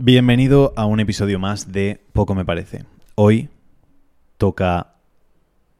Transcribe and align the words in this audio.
Bienvenido 0.00 0.72
a 0.76 0.86
un 0.86 1.00
episodio 1.00 1.40
más 1.40 1.72
de 1.72 2.00
Poco 2.12 2.32
me 2.36 2.44
parece. 2.44 2.84
Hoy 3.16 3.48
toca 4.36 4.94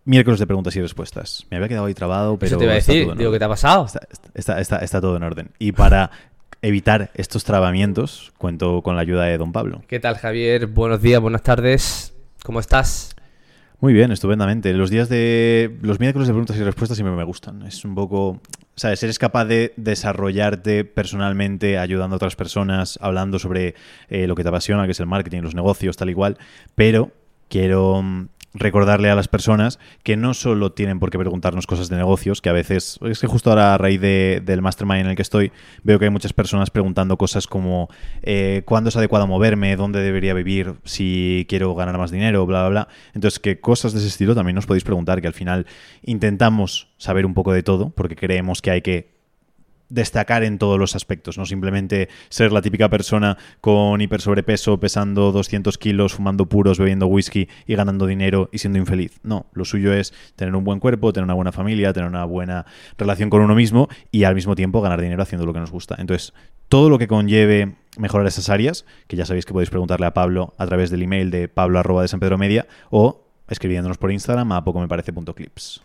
miércoles 0.04 0.40
de 0.40 0.46
preguntas 0.48 0.74
y 0.74 0.80
respuestas. 0.82 1.46
Me 1.50 1.56
había 1.56 1.68
quedado 1.68 1.86
ahí 1.86 1.94
trabado, 1.94 2.36
pero 2.36 2.48
Eso 2.50 2.58
te 2.58 2.64
iba 2.64 2.72
a 2.72 2.76
decir, 2.76 3.14
digo, 3.16 3.30
¿qué 3.30 3.38
te 3.38 3.44
ha 3.44 3.48
pasado? 3.48 3.86
Está, 3.86 4.00
está- 4.34 4.60
está- 4.60 4.78
está 4.78 5.00
todo 5.00 5.16
en 5.16 5.22
orden. 5.22 5.50
Y 5.60 5.70
para 5.70 6.10
evitar 6.62 7.12
estos 7.14 7.44
trabamientos, 7.44 8.32
cuento 8.38 8.82
con 8.82 8.96
la 8.96 9.02
ayuda 9.02 9.24
de 9.26 9.38
don 9.38 9.52
Pablo. 9.52 9.82
¿Qué 9.86 10.00
tal, 10.00 10.16
Javier? 10.16 10.66
Buenos 10.66 11.00
días, 11.00 11.20
buenas 11.20 11.42
tardes. 11.44 12.12
¿Cómo 12.42 12.58
estás? 12.58 13.14
Muy 13.80 13.92
bien, 13.92 14.10
estupendamente. 14.10 14.72
Los 14.72 14.90
días 14.90 15.08
de. 15.08 15.78
Los 15.82 16.00
miércoles 16.00 16.26
de 16.26 16.34
preguntas 16.34 16.56
y 16.56 16.64
respuestas 16.64 16.96
siempre 16.96 17.14
me 17.14 17.22
gustan. 17.22 17.62
Es 17.62 17.84
un 17.84 17.94
poco. 17.94 18.40
¿Sabes? 18.74 19.02
Eres 19.04 19.18
capaz 19.18 19.44
de 19.44 19.72
desarrollarte 19.76 20.84
personalmente, 20.84 21.78
ayudando 21.78 22.14
a 22.14 22.18
otras 22.18 22.34
personas, 22.34 22.98
hablando 23.00 23.38
sobre 23.38 23.74
eh, 24.08 24.26
lo 24.26 24.34
que 24.34 24.42
te 24.42 24.48
apasiona, 24.48 24.84
que 24.86 24.92
es 24.92 25.00
el 25.00 25.06
marketing, 25.06 25.42
los 25.42 25.54
negocios, 25.54 25.96
tal 25.96 26.10
y 26.10 26.14
cual. 26.14 26.38
Pero 26.74 27.12
quiero 27.48 28.02
mm, 28.02 28.28
recordarle 28.58 29.10
a 29.10 29.14
las 29.14 29.28
personas 29.28 29.78
que 30.02 30.16
no 30.16 30.34
solo 30.34 30.72
tienen 30.72 30.98
por 31.00 31.10
qué 31.10 31.18
preguntarnos 31.18 31.66
cosas 31.66 31.88
de 31.88 31.96
negocios, 31.96 32.40
que 32.40 32.48
a 32.48 32.52
veces. 32.52 32.98
Es 33.02 33.20
que 33.20 33.26
justo 33.26 33.50
ahora, 33.50 33.74
a 33.74 33.78
raíz 33.78 34.00
de- 34.00 34.42
del 34.44 34.62
mastermind 34.62 35.00
en 35.02 35.06
el 35.08 35.16
que 35.16 35.22
estoy, 35.22 35.52
veo 35.82 35.98
que 35.98 36.06
hay 36.06 36.10
muchas 36.10 36.32
personas 36.32 36.70
preguntando 36.70 37.16
cosas 37.16 37.46
como 37.46 37.88
eh, 38.22 38.62
cuándo 38.64 38.88
es 38.88 38.96
adecuado 38.96 39.26
moverme, 39.26 39.76
dónde 39.76 40.00
debería 40.00 40.34
vivir, 40.34 40.74
si 40.84 41.46
quiero 41.48 41.74
ganar 41.74 41.98
más 41.98 42.10
dinero, 42.10 42.44
bla, 42.46 42.60
bla, 42.62 42.68
bla. 42.68 42.88
Entonces, 43.14 43.38
que 43.38 43.60
cosas 43.60 43.92
de 43.92 43.98
ese 44.00 44.08
estilo 44.08 44.34
también 44.34 44.54
nos 44.54 44.66
podéis 44.66 44.84
preguntar, 44.84 45.20
que 45.20 45.26
al 45.28 45.34
final 45.34 45.66
intentamos 46.02 46.88
saber 46.96 47.26
un 47.26 47.34
poco 47.34 47.52
de 47.52 47.62
todo, 47.62 47.90
porque 47.90 48.16
creemos 48.16 48.62
que 48.62 48.70
hay 48.70 48.82
que 48.82 49.17
destacar 49.88 50.44
en 50.44 50.58
todos 50.58 50.78
los 50.78 50.94
aspectos, 50.94 51.38
no 51.38 51.46
simplemente 51.46 52.08
ser 52.28 52.52
la 52.52 52.62
típica 52.62 52.88
persona 52.88 53.38
con 53.60 54.00
hipersobrepeso, 54.00 54.78
pesando 54.80 55.32
200 55.32 55.78
kilos, 55.78 56.14
fumando 56.14 56.46
puros, 56.46 56.78
bebiendo 56.78 57.06
whisky 57.06 57.48
y 57.66 57.74
ganando 57.74 58.06
dinero 58.06 58.48
y 58.52 58.58
siendo 58.58 58.78
infeliz. 58.78 59.20
No, 59.22 59.46
lo 59.52 59.64
suyo 59.64 59.92
es 59.92 60.12
tener 60.36 60.54
un 60.54 60.64
buen 60.64 60.80
cuerpo, 60.80 61.12
tener 61.12 61.24
una 61.24 61.34
buena 61.34 61.52
familia, 61.52 61.92
tener 61.92 62.08
una 62.08 62.24
buena 62.24 62.66
relación 62.96 63.30
con 63.30 63.42
uno 63.42 63.54
mismo 63.54 63.88
y 64.10 64.24
al 64.24 64.34
mismo 64.34 64.54
tiempo 64.54 64.80
ganar 64.80 65.00
dinero 65.00 65.22
haciendo 65.22 65.46
lo 65.46 65.52
que 65.52 65.60
nos 65.60 65.70
gusta. 65.70 65.96
Entonces, 65.98 66.34
todo 66.68 66.90
lo 66.90 66.98
que 66.98 67.08
conlleve 67.08 67.76
mejorar 67.98 68.26
esas 68.26 68.48
áreas, 68.50 68.84
que 69.06 69.16
ya 69.16 69.24
sabéis 69.24 69.46
que 69.46 69.52
podéis 69.52 69.70
preguntarle 69.70 70.06
a 70.06 70.14
Pablo 70.14 70.54
a 70.58 70.66
través 70.66 70.90
del 70.90 71.02
email 71.02 71.30
de 71.30 71.48
pablo 71.48 72.00
de 72.00 72.08
San 72.08 72.20
Pedro 72.20 72.38
Media 72.38 72.66
o 72.90 73.24
escribiéndonos 73.48 73.98
por 73.98 74.12
Instagram 74.12 74.52
a 74.52 74.64
poco 74.64 74.80
me 74.80 74.88
parece 74.88 75.12
punto 75.12 75.34
clips. 75.34 75.82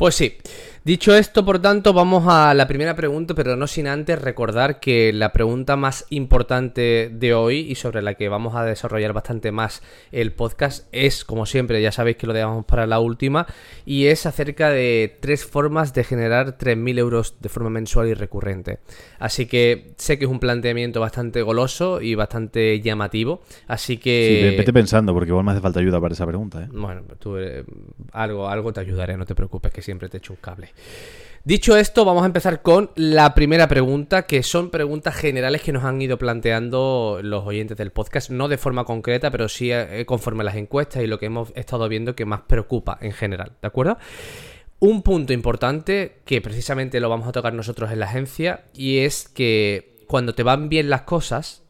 Pues 0.00 0.14
sí. 0.14 0.38
Dicho 0.82 1.14
esto, 1.14 1.44
por 1.44 1.58
tanto, 1.58 1.92
vamos 1.92 2.24
a 2.26 2.54
la 2.54 2.66
primera 2.66 2.96
pregunta, 2.96 3.34
pero 3.34 3.54
no 3.54 3.66
sin 3.66 3.86
antes 3.86 4.18
recordar 4.18 4.80
que 4.80 5.12
la 5.12 5.30
pregunta 5.30 5.76
más 5.76 6.06
importante 6.08 7.10
de 7.12 7.34
hoy 7.34 7.58
y 7.70 7.74
sobre 7.74 8.00
la 8.00 8.14
que 8.14 8.30
vamos 8.30 8.54
a 8.54 8.64
desarrollar 8.64 9.12
bastante 9.12 9.52
más 9.52 9.82
el 10.10 10.32
podcast 10.32 10.88
es, 10.90 11.26
como 11.26 11.44
siempre, 11.44 11.82
ya 11.82 11.92
sabéis 11.92 12.16
que 12.16 12.26
lo 12.26 12.32
dejamos 12.32 12.64
para 12.64 12.86
la 12.86 12.98
última, 12.98 13.46
y 13.84 14.06
es 14.06 14.24
acerca 14.24 14.70
de 14.70 15.18
tres 15.20 15.44
formas 15.44 15.92
de 15.92 16.02
generar 16.02 16.56
3.000 16.56 16.98
euros 16.98 17.34
de 17.40 17.50
forma 17.50 17.68
mensual 17.68 18.08
y 18.08 18.14
recurrente. 18.14 18.78
Así 19.18 19.44
que 19.44 19.92
sé 19.98 20.18
que 20.18 20.24
es 20.24 20.30
un 20.30 20.40
planteamiento 20.40 20.98
bastante 20.98 21.42
goloso 21.42 22.00
y 22.00 22.14
bastante 22.14 22.80
llamativo, 22.80 23.42
así 23.68 23.98
que... 23.98 24.48
Sí, 24.50 24.56
vete 24.56 24.72
pensando, 24.72 25.12
porque 25.12 25.28
igual 25.28 25.44
me 25.44 25.52
hace 25.52 25.60
falta 25.60 25.80
ayuda 25.80 26.00
para 26.00 26.14
esa 26.14 26.26
pregunta. 26.26 26.62
¿eh? 26.62 26.68
Bueno, 26.72 27.02
tú 27.18 27.36
eh, 27.36 27.64
algo, 28.12 28.48
algo 28.48 28.72
te 28.72 28.80
ayudaré, 28.80 29.18
no 29.18 29.26
te 29.26 29.34
preocupes, 29.34 29.70
que 29.70 29.82
siempre 29.90 30.08
te 30.08 30.18
echo 30.18 30.32
un 30.32 30.38
cable. 30.40 30.72
Dicho 31.42 31.76
esto, 31.76 32.04
vamos 32.04 32.22
a 32.22 32.26
empezar 32.26 32.60
con 32.60 32.90
la 32.96 33.34
primera 33.34 33.66
pregunta, 33.66 34.26
que 34.26 34.42
son 34.42 34.70
preguntas 34.70 35.16
generales 35.16 35.62
que 35.62 35.72
nos 35.72 35.84
han 35.84 36.00
ido 36.00 36.18
planteando 36.18 37.20
los 37.22 37.46
oyentes 37.46 37.78
del 37.78 37.92
podcast, 37.92 38.30
no 38.30 38.46
de 38.46 38.58
forma 38.58 38.84
concreta, 38.84 39.30
pero 39.30 39.48
sí 39.48 39.72
eh, 39.72 40.04
conforme 40.06 40.42
a 40.42 40.44
las 40.44 40.56
encuestas 40.56 41.02
y 41.02 41.06
lo 41.06 41.18
que 41.18 41.26
hemos 41.26 41.50
estado 41.56 41.88
viendo 41.88 42.14
que 42.14 42.26
más 42.26 42.42
preocupa 42.42 42.98
en 43.00 43.12
general, 43.12 43.52
¿de 43.62 43.68
acuerdo? 43.68 43.96
Un 44.80 45.02
punto 45.02 45.32
importante 45.32 46.20
que 46.26 46.40
precisamente 46.42 47.00
lo 47.00 47.08
vamos 47.08 47.26
a 47.26 47.32
tocar 47.32 47.54
nosotros 47.54 47.90
en 47.90 48.00
la 48.00 48.06
agencia 48.06 48.64
y 48.74 48.98
es 48.98 49.26
que 49.26 50.04
cuando 50.06 50.34
te 50.34 50.42
van 50.42 50.68
bien 50.68 50.90
las 50.90 51.02
cosas, 51.02 51.62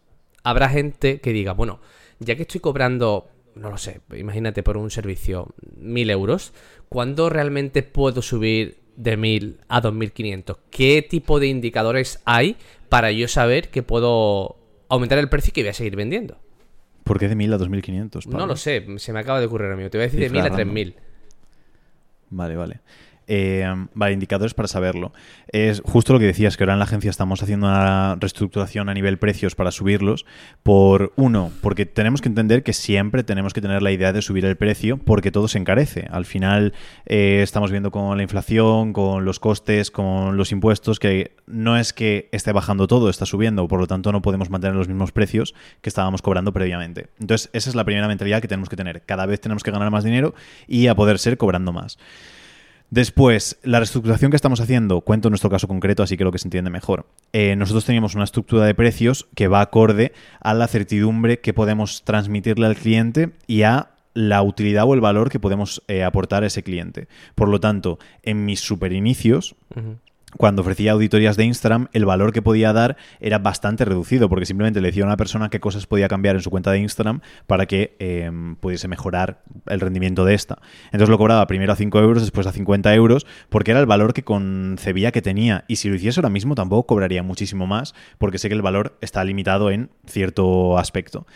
habrá 0.43 0.69
gente 0.69 1.21
que 1.21 1.33
diga, 1.33 1.53
bueno, 1.53 1.81
ya 2.19 2.35
que 2.35 2.43
estoy 2.43 2.61
cobrando, 2.61 3.29
no 3.61 3.69
lo 3.71 3.77
sé, 3.77 4.01
imagínate 4.17 4.63
por 4.63 4.79
un 4.79 4.91
servicio 4.91 5.49
mil 5.77 6.09
euros, 6.09 6.55
¿cuándo 6.89 7.29
realmente 7.29 7.83
puedo 7.83 8.23
subir 8.23 8.79
de 8.97 9.19
1000 9.19 9.61
a 9.69 9.83
2500? 9.83 10.57
¿Qué 10.71 11.07
tipo 11.09 11.39
de 11.39 11.49
indicadores 11.49 12.23
hay 12.25 12.57
para 12.89 13.13
yo 13.13 13.29
saber 13.29 13.69
que 13.69 13.83
puedo 13.83 14.57
aumentar 14.89 15.19
el 15.19 15.29
precio 15.29 15.51
y 15.51 15.53
que 15.53 15.63
voy 15.63 15.69
a 15.69 15.75
seguir 15.75 15.95
vendiendo? 15.95 16.39
¿Por 17.05 17.19
qué 17.19 17.29
de 17.29 17.35
1000 17.35 17.53
a 17.53 17.59
2500? 17.59 18.25
Pablo? 18.25 18.39
No 18.39 18.47
lo 18.47 18.57
sé, 18.57 18.87
se 18.97 19.13
me 19.13 19.21
acaba 19.21 19.41
de 19.41 19.47
ocurrir 19.47 19.71
a 19.71 19.77
mí. 19.77 19.89
Te 19.91 19.99
voy 19.99 20.05
a 20.05 20.07
decir 20.07 20.21
de 20.21 20.27
Cifra 20.27 20.43
1000 20.43 20.53
a 20.53 20.57
random. 20.57 20.75
3000. 20.75 20.95
Vale, 22.31 22.57
vale. 22.57 22.81
Eh, 23.33 23.65
indicadores 24.13 24.55
para 24.55 24.67
saberlo. 24.67 25.13
Es 25.53 25.83
justo 25.85 26.13
lo 26.13 26.19
que 26.19 26.27
decías, 26.27 26.57
que 26.57 26.65
ahora 26.65 26.73
en 26.73 26.81
la 26.81 26.85
agencia 26.85 27.11
estamos 27.11 27.41
haciendo 27.45 27.69
una 27.69 28.17
reestructuración 28.17 28.89
a 28.89 28.95
nivel 28.95 29.19
precios 29.19 29.55
para 29.55 29.71
subirlos. 29.71 30.27
Por 30.65 31.13
uno, 31.15 31.53
porque 31.61 31.87
tenemos 31.87 32.23
que 32.23 32.29
entender 32.29 32.65
que 32.65 32.73
siempre 32.73 33.23
tenemos 33.23 33.53
que 33.53 33.61
tener 33.61 33.83
la 33.83 33.93
idea 33.93 34.13
de 34.13 34.21
subir 34.21 34.45
el 34.47 34.57
precio 34.57 34.97
porque 34.97 35.31
todo 35.31 35.47
se 35.47 35.59
encarece. 35.59 36.09
Al 36.11 36.25
final 36.25 36.73
eh, 37.07 37.39
estamos 37.43 37.71
viendo 37.71 37.93
con 37.93 38.17
la 38.17 38.25
inflación, 38.25 38.93
con 38.93 39.25
los 39.25 39.39
costes, 39.39 39.93
con 39.93 40.37
los 40.37 40.51
impuestos, 40.51 40.99
que 40.99 41.37
no 41.47 41.77
es 41.77 41.93
que 41.93 42.29
esté 42.33 42.51
bajando 42.51 42.89
todo, 42.89 43.11
está 43.11 43.27
subiendo, 43.27 43.69
por 43.69 43.79
lo 43.79 43.87
tanto 43.87 44.11
no 44.11 44.23
podemos 44.23 44.51
mantener 44.51 44.75
los 44.75 44.89
mismos 44.89 45.13
precios 45.13 45.55
que 45.83 45.89
estábamos 45.89 46.21
cobrando 46.21 46.53
previamente. 46.53 47.11
Entonces, 47.21 47.49
esa 47.53 47.71
es 47.71 47.77
la 47.77 47.85
primera 47.85 48.09
mentalidad 48.09 48.43
que 48.43 48.49
tenemos 48.49 48.69
que 48.69 48.75
tener. 48.75 49.03
Cada 49.03 49.25
vez 49.27 49.41
tenemos 49.41 49.63
que 49.63 49.71
ganar 49.71 49.93
más 49.93 50.03
dinero 50.03 50.35
y 50.67 50.89
a 50.89 50.97
poder 50.97 51.21
ser 51.21 51.37
cobrando 51.37 51.73
más. 51.73 51.97
Después, 52.91 53.57
la 53.63 53.79
reestructuración 53.79 54.33
que 54.33 54.37
estamos 54.37 54.61
haciendo, 54.61 55.01
cuento 55.01 55.31
nuestro 55.31 55.49
caso 55.49 55.69
concreto, 55.69 56.03
así 56.03 56.17
creo 56.17 56.33
que 56.33 56.39
se 56.39 56.49
entiende 56.49 56.71
mejor. 56.71 57.07
Eh, 57.33 57.55
nosotros 57.55 57.85
teníamos 57.85 58.17
una 58.17 58.25
estructura 58.25 58.67
de 58.67 58.75
precios 58.75 59.29
que 59.37 59.47
va 59.47 59.61
acorde 59.61 60.13
a 60.41 60.55
la 60.55 60.67
certidumbre 60.67 61.39
que 61.39 61.55
podemos 61.55 62.03
transmitirle 62.03 62.67
al 62.67 62.77
cliente 62.77 63.31
y 63.47 63.63
a 63.63 63.91
la 64.13 64.43
utilidad 64.43 64.85
o 64.87 64.95
el 64.95 65.01
valor 65.01 65.31
que 65.31 65.39
podemos 65.39 65.83
eh, 65.87 66.03
aportar 66.03 66.43
a 66.43 66.49
ese 66.49 66.65
cliente. 66.65 67.07
Por 67.37 67.49
lo 67.49 67.61
tanto, 67.61 68.01
en 68.25 68.45
mis 68.45 68.59
superinicios, 68.61 69.55
Ujú. 69.77 69.97
Cuando 70.37 70.63
ofrecía 70.63 70.93
auditorías 70.93 71.37
de 71.37 71.45
Instagram, 71.45 71.89
el 71.93 72.05
valor 72.05 72.33
que 72.33 72.43
podía 72.43 72.73
dar 72.73 72.97
era 73.21 73.39
bastante 73.39 73.85
reducido, 73.85 74.29
porque 74.29 74.47
simplemente 74.47 74.81
le 74.81 74.89
decía 74.89 75.03
a 75.03 75.07
una 75.07 75.17
persona 75.17 75.51
qué 75.51 75.61
cosas 75.61 75.87
podía 75.87 76.09
cambiar 76.09 76.37
en 76.37 76.43
su 76.43 76.51
cuenta 76.51 76.71
de 76.71 76.79
Instagram 76.79 77.21
para 77.47 77.67
que 77.67 77.97
eh, 77.99 78.31
pudiese 78.61 78.89
mejorar 78.89 79.43
el 79.67 79.81
rendimiento 79.81 80.25
de 80.25 80.35
esta. 80.35 80.59
Entonces 80.87 81.09
lo 81.09 81.19
cobraba 81.19 81.47
primero 81.47 81.73
a 81.73 81.77
5 81.77 81.99
euros, 81.99 82.23
después 82.23 82.47
a 82.47 82.53
50 82.53 82.95
euros, 82.95 83.27
porque 83.49 83.73
era 83.73 83.81
el 83.81 83.87
valor 83.87 84.13
que 84.13 84.23
concebía 84.23 85.13
que 85.13 85.23
tenía. 85.23 85.65
Y 85.69 85.77
si 85.77 85.89
lo 85.89 85.97
hiciese 85.97 86.21
ahora 86.21 86.31
mismo, 86.31 86.55
tampoco 86.55 86.87
cobraría 86.87 87.23
muchísimo 87.23 87.67
más, 87.67 87.95
porque 88.19 88.39
sé 88.39 88.49
que 88.49 88.55
el 88.55 88.63
valor 88.63 88.97
está 89.01 89.25
limitado 89.25 89.71
en 89.71 89.91
cierto 90.07 90.79
aspecto. 90.79 91.27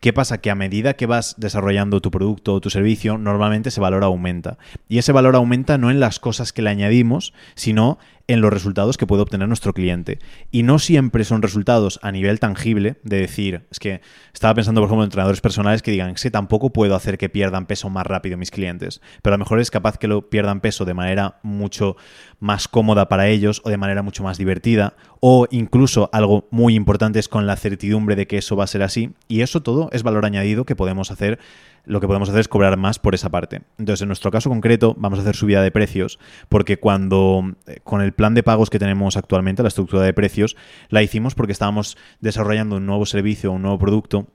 ¿Qué 0.00 0.12
pasa? 0.12 0.38
Que 0.38 0.50
a 0.50 0.54
medida 0.54 0.94
que 0.94 1.06
vas 1.06 1.34
desarrollando 1.38 2.00
tu 2.00 2.10
producto 2.10 2.54
o 2.54 2.60
tu 2.60 2.68
servicio, 2.68 3.16
normalmente 3.16 3.70
ese 3.70 3.80
valor 3.80 4.04
aumenta. 4.04 4.58
Y 4.88 4.98
ese 4.98 5.10
valor 5.10 5.34
aumenta 5.36 5.78
no 5.78 5.90
en 5.90 6.00
las 6.00 6.20
cosas 6.20 6.52
que 6.52 6.60
le 6.62 6.70
añadimos, 6.70 7.32
sino 7.54 7.98
en 8.28 8.40
los 8.40 8.52
resultados 8.52 8.96
que 8.96 9.06
puede 9.06 9.22
obtener 9.22 9.48
nuestro 9.48 9.72
cliente. 9.72 10.18
Y 10.50 10.62
no 10.62 10.78
siempre 10.78 11.24
son 11.24 11.42
resultados 11.42 12.00
a 12.02 12.12
nivel 12.12 12.40
tangible 12.40 12.96
de 13.02 13.20
decir, 13.20 13.66
es 13.70 13.78
que 13.78 14.00
estaba 14.32 14.54
pensando, 14.54 14.80
por 14.80 14.88
ejemplo, 14.88 15.04
en 15.04 15.08
entrenadores 15.08 15.40
personales 15.40 15.82
que 15.82 15.90
digan, 15.90 16.10
es 16.10 16.22
que 16.22 16.30
tampoco 16.30 16.70
puedo 16.72 16.94
hacer 16.94 17.18
que 17.18 17.28
pierdan 17.28 17.66
peso 17.66 17.88
más 17.88 18.06
rápido 18.06 18.36
mis 18.36 18.50
clientes, 18.50 19.00
pero 19.22 19.34
a 19.34 19.38
lo 19.38 19.44
mejor 19.44 19.60
es 19.60 19.70
capaz 19.70 19.98
que 19.98 20.08
lo 20.08 20.28
pierdan 20.28 20.60
peso 20.60 20.84
de 20.84 20.94
manera 20.94 21.38
mucho 21.42 21.96
más 22.40 22.68
cómoda 22.68 23.08
para 23.08 23.28
ellos 23.28 23.62
o 23.64 23.70
de 23.70 23.76
manera 23.76 24.02
mucho 24.02 24.22
más 24.22 24.38
divertida, 24.38 24.94
o 25.20 25.46
incluso 25.50 26.10
algo 26.12 26.48
muy 26.50 26.74
importante 26.74 27.18
es 27.18 27.28
con 27.28 27.46
la 27.46 27.56
certidumbre 27.56 28.16
de 28.16 28.26
que 28.26 28.38
eso 28.38 28.56
va 28.56 28.64
a 28.64 28.68
ser 28.68 28.82
así, 28.82 29.12
y 29.28 29.42
eso 29.42 29.62
todo 29.62 29.88
es 29.92 30.02
valor 30.02 30.24
añadido 30.24 30.64
que 30.64 30.76
podemos 30.76 31.10
hacer 31.10 31.38
lo 31.86 32.00
que 32.00 32.06
podemos 32.06 32.28
hacer 32.28 32.40
es 32.40 32.48
cobrar 32.48 32.76
más 32.76 32.98
por 32.98 33.14
esa 33.14 33.30
parte. 33.30 33.62
Entonces, 33.78 34.02
en 34.02 34.08
nuestro 34.08 34.30
caso 34.30 34.50
concreto, 34.50 34.94
vamos 34.98 35.18
a 35.18 35.22
hacer 35.22 35.36
subida 35.36 35.62
de 35.62 35.70
precios, 35.70 36.18
porque 36.48 36.78
cuando, 36.78 37.54
eh, 37.66 37.78
con 37.82 38.02
el 38.02 38.12
plan 38.12 38.34
de 38.34 38.42
pagos 38.42 38.70
que 38.70 38.78
tenemos 38.78 39.16
actualmente, 39.16 39.62
la 39.62 39.68
estructura 39.68 40.02
de 40.02 40.12
precios, 40.12 40.56
la 40.88 41.02
hicimos 41.02 41.34
porque 41.34 41.52
estábamos 41.52 41.96
desarrollando 42.20 42.76
un 42.76 42.86
nuevo 42.86 43.06
servicio, 43.06 43.52
un 43.52 43.62
nuevo 43.62 43.78
producto, 43.78 44.26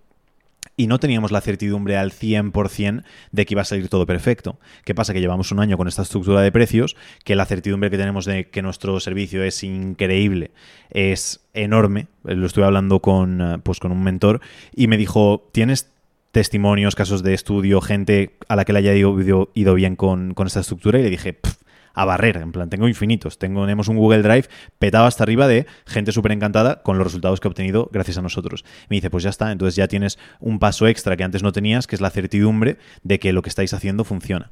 y 0.77 0.87
no 0.87 0.99
teníamos 0.99 1.31
la 1.31 1.41
certidumbre 1.41 1.97
al 1.97 2.11
100% 2.11 3.03
de 3.31 3.45
que 3.45 3.53
iba 3.53 3.61
a 3.61 3.65
salir 3.65 3.89
todo 3.89 4.05
perfecto. 4.05 4.57
¿Qué 4.85 4.95
pasa? 4.95 5.13
Que 5.13 5.19
llevamos 5.19 5.51
un 5.51 5.59
año 5.59 5.77
con 5.77 5.87
esta 5.87 6.01
estructura 6.01 6.41
de 6.41 6.51
precios, 6.51 6.95
que 7.23 7.35
la 7.35 7.45
certidumbre 7.45 7.89
que 7.89 7.97
tenemos 7.97 8.25
de 8.25 8.49
que 8.49 8.61
nuestro 8.61 8.99
servicio 8.99 9.43
es 9.43 9.63
increíble 9.63 10.51
es 10.89 11.41
enorme. 11.53 12.07
Lo 12.23 12.45
estuve 12.45 12.65
hablando 12.65 12.99
con, 12.99 13.41
eh, 13.41 13.57
pues, 13.61 13.79
con 13.79 13.91
un 13.91 14.01
mentor 14.01 14.41
y 14.73 14.87
me 14.87 14.97
dijo, 14.97 15.49
¿tienes 15.51 15.91
testimonios, 16.31 16.95
casos 16.95 17.23
de 17.23 17.33
estudio, 17.33 17.81
gente 17.81 18.37
a 18.47 18.55
la 18.55 18.65
que 18.65 18.73
le 18.73 18.79
haya 18.79 18.93
ido, 18.95 19.15
bien 19.75 19.95
con, 19.95 20.33
esta 20.45 20.61
estructura? 20.61 20.99
Y 20.99 21.03
le 21.03 21.09
dije, 21.09 21.33
"Pff, 21.33 21.55
a 21.93 22.05
barrer, 22.05 22.37
en 22.37 22.51
plan, 22.51 22.69
tengo 22.69 22.87
infinitos, 22.87 23.37
tengo, 23.37 23.61
tenemos 23.63 23.87
un 23.87 23.97
Google 23.97 24.21
Drive 24.21 24.45
petado 24.79 25.05
hasta 25.05 25.23
arriba 25.23 25.47
de 25.47 25.65
gente 25.85 26.11
súper 26.11 26.31
encantada 26.31 26.81
con 26.83 26.97
los 26.97 27.05
resultados 27.05 27.39
que 27.39 27.47
he 27.47 27.51
obtenido 27.51 27.89
gracias 27.91 28.17
a 28.17 28.21
nosotros. 28.21 28.63
Me 28.89 28.95
dice, 28.95 29.09
pues 29.09 29.23
ya 29.23 29.29
está, 29.29 29.51
entonces 29.51 29.75
ya 29.75 29.87
tienes 29.87 30.17
un 30.39 30.59
paso 30.59 30.87
extra 30.87 31.17
que 31.17 31.23
antes 31.23 31.43
no 31.43 31.51
tenías, 31.51 31.87
que 31.87 31.95
es 31.95 32.01
la 32.01 32.09
certidumbre 32.09 32.77
de 33.03 33.19
que 33.19 33.33
lo 33.33 33.41
que 33.41 33.49
estáis 33.49 33.73
haciendo 33.73 34.03
funciona. 34.03 34.51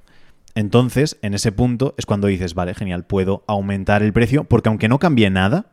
Entonces, 0.56 1.18
en 1.22 1.34
ese 1.34 1.52
punto 1.52 1.94
es 1.98 2.06
cuando 2.06 2.28
dices, 2.28 2.56
vale, 2.56 2.74
genial, 2.74 3.06
puedo 3.06 3.44
aumentar 3.48 4.04
el 4.04 4.14
precio, 4.14 4.44
porque 4.44 4.70
aunque 4.70 4.90
no 4.90 5.00
cambie 5.00 5.30
nada, 5.30 5.68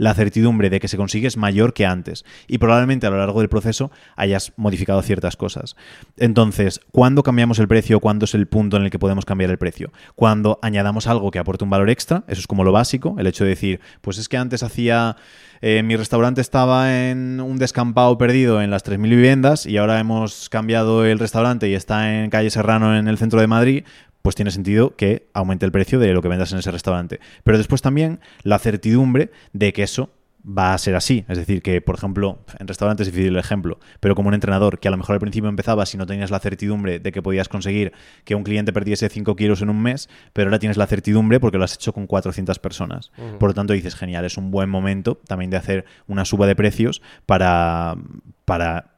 la 0.00 0.14
certidumbre 0.14 0.70
de 0.70 0.80
que 0.80 0.88
se 0.88 0.96
consigue 0.96 1.28
es 1.28 1.36
mayor 1.36 1.74
que 1.74 1.84
antes 1.84 2.24
y 2.48 2.56
probablemente 2.56 3.06
a 3.06 3.10
lo 3.10 3.18
largo 3.18 3.40
del 3.40 3.50
proceso 3.50 3.90
hayas 4.16 4.54
modificado 4.56 5.02
ciertas 5.02 5.36
cosas. 5.36 5.76
Entonces, 6.16 6.80
¿cuándo 6.90 7.22
cambiamos 7.22 7.58
el 7.58 7.68
precio? 7.68 8.00
¿Cuándo 8.00 8.24
es 8.24 8.34
el 8.34 8.48
punto 8.48 8.78
en 8.78 8.84
el 8.84 8.90
que 8.90 8.98
podemos 8.98 9.26
cambiar 9.26 9.50
el 9.50 9.58
precio? 9.58 9.92
Cuando 10.14 10.58
añadamos 10.62 11.06
algo 11.06 11.30
que 11.30 11.38
aporte 11.38 11.64
un 11.64 11.70
valor 11.70 11.90
extra, 11.90 12.24
eso 12.28 12.40
es 12.40 12.46
como 12.46 12.64
lo 12.64 12.72
básico, 12.72 13.14
el 13.18 13.26
hecho 13.26 13.44
de 13.44 13.50
decir, 13.50 13.80
pues 14.00 14.16
es 14.16 14.28
que 14.30 14.38
antes 14.38 14.62
hacía... 14.62 15.16
Eh, 15.62 15.82
mi 15.82 15.94
restaurante 15.94 16.40
estaba 16.40 17.10
en 17.10 17.38
un 17.38 17.58
descampado 17.58 18.16
perdido 18.16 18.62
en 18.62 18.70
las 18.70 18.82
3.000 18.82 19.10
viviendas 19.10 19.66
y 19.66 19.76
ahora 19.76 20.00
hemos 20.00 20.48
cambiado 20.48 21.04
el 21.04 21.18
restaurante 21.18 21.68
y 21.68 21.74
está 21.74 22.14
en 22.14 22.30
calle 22.30 22.48
Serrano 22.48 22.96
en 22.96 23.08
el 23.08 23.18
centro 23.18 23.42
de 23.42 23.46
Madrid, 23.46 23.84
pues 24.22 24.36
tiene 24.36 24.50
sentido 24.50 24.96
que 24.96 25.28
aumente 25.32 25.66
el 25.66 25.72
precio 25.72 25.98
de 25.98 26.12
lo 26.12 26.22
que 26.22 26.28
vendas 26.28 26.52
en 26.52 26.58
ese 26.58 26.70
restaurante. 26.70 27.20
Pero 27.44 27.58
después 27.58 27.82
también 27.82 28.20
la 28.42 28.58
certidumbre 28.58 29.30
de 29.52 29.72
que 29.72 29.82
eso 29.82 30.10
va 30.46 30.74
a 30.74 30.78
ser 30.78 30.94
así. 30.96 31.24
Es 31.28 31.38
decir, 31.38 31.62
que, 31.62 31.80
por 31.80 31.94
ejemplo, 31.96 32.38
en 32.58 32.66
restaurantes 32.66 33.06
es 33.06 33.12
difícil 33.12 33.34
el 33.34 33.38
ejemplo, 33.38 33.78
pero 34.00 34.14
como 34.14 34.28
un 34.28 34.34
entrenador 34.34 34.78
que 34.78 34.88
a 34.88 34.90
lo 34.90 34.96
mejor 34.96 35.14
al 35.14 35.20
principio 35.20 35.48
empezaba 35.48 35.86
si 35.86 35.96
no 35.96 36.06
tenías 36.06 36.30
la 36.30 36.38
certidumbre 36.38 36.98
de 36.98 37.12
que 37.12 37.22
podías 37.22 37.48
conseguir 37.48 37.92
que 38.24 38.34
un 38.34 38.42
cliente 38.42 38.72
perdiese 38.72 39.08
5 39.08 39.36
kilos 39.36 39.62
en 39.62 39.70
un 39.70 39.80
mes, 39.82 40.08
pero 40.32 40.48
ahora 40.48 40.58
tienes 40.58 40.76
la 40.76 40.86
certidumbre 40.86 41.40
porque 41.40 41.58
lo 41.58 41.64
has 41.64 41.74
hecho 41.74 41.92
con 41.92 42.06
400 42.06 42.58
personas. 42.58 43.12
Por 43.38 43.50
lo 43.50 43.54
tanto, 43.54 43.72
dices, 43.72 43.94
genial, 43.94 44.24
es 44.24 44.36
un 44.36 44.50
buen 44.50 44.70
momento 44.70 45.20
también 45.26 45.50
de 45.50 45.56
hacer 45.56 45.84
una 46.06 46.24
suba 46.24 46.46
de 46.46 46.56
precios 46.56 47.02
para, 47.26 47.96
para 48.44 48.94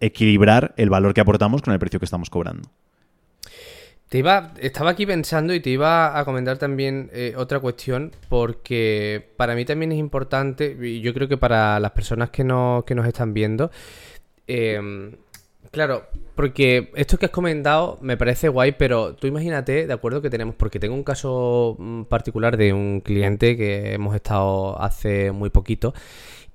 equilibrar 0.00 0.74
el 0.76 0.90
valor 0.90 1.14
que 1.14 1.20
aportamos 1.20 1.62
con 1.62 1.72
el 1.72 1.78
precio 1.78 1.98
que 1.98 2.04
estamos 2.04 2.30
cobrando. 2.30 2.70
Te 4.08 4.18
iba, 4.18 4.52
estaba 4.60 4.90
aquí 4.90 5.04
pensando 5.04 5.52
y 5.52 5.58
te 5.58 5.70
iba 5.70 6.16
a 6.16 6.24
comentar 6.24 6.58
también 6.58 7.10
eh, 7.12 7.34
otra 7.36 7.58
cuestión, 7.58 8.12
porque 8.28 9.32
para 9.36 9.56
mí 9.56 9.64
también 9.64 9.90
es 9.90 9.98
importante, 9.98 10.76
y 10.80 11.00
yo 11.00 11.12
creo 11.12 11.26
que 11.26 11.36
para 11.36 11.80
las 11.80 11.90
personas 11.90 12.30
que, 12.30 12.44
no, 12.44 12.84
que 12.86 12.94
nos 12.94 13.04
están 13.06 13.34
viendo, 13.34 13.72
em, 14.46 15.16
claro, 15.72 16.06
porque 16.36 16.92
esto 16.94 17.18
que 17.18 17.26
has 17.26 17.32
comentado 17.32 17.98
me 18.00 18.16
parece 18.16 18.48
guay, 18.48 18.72
pero 18.78 19.16
tú 19.16 19.26
imagínate, 19.26 19.88
de 19.88 19.92
acuerdo 19.92 20.22
que 20.22 20.30
tenemos, 20.30 20.54
porque 20.54 20.78
tengo 20.78 20.94
un 20.94 21.02
caso 21.02 21.74
mm, 21.76 22.02
particular 22.04 22.56
de 22.56 22.72
un 22.72 23.00
cliente 23.00 23.56
que 23.56 23.94
hemos 23.94 24.14
estado 24.14 24.80
hace 24.80 25.32
muy 25.32 25.50
poquito, 25.50 25.94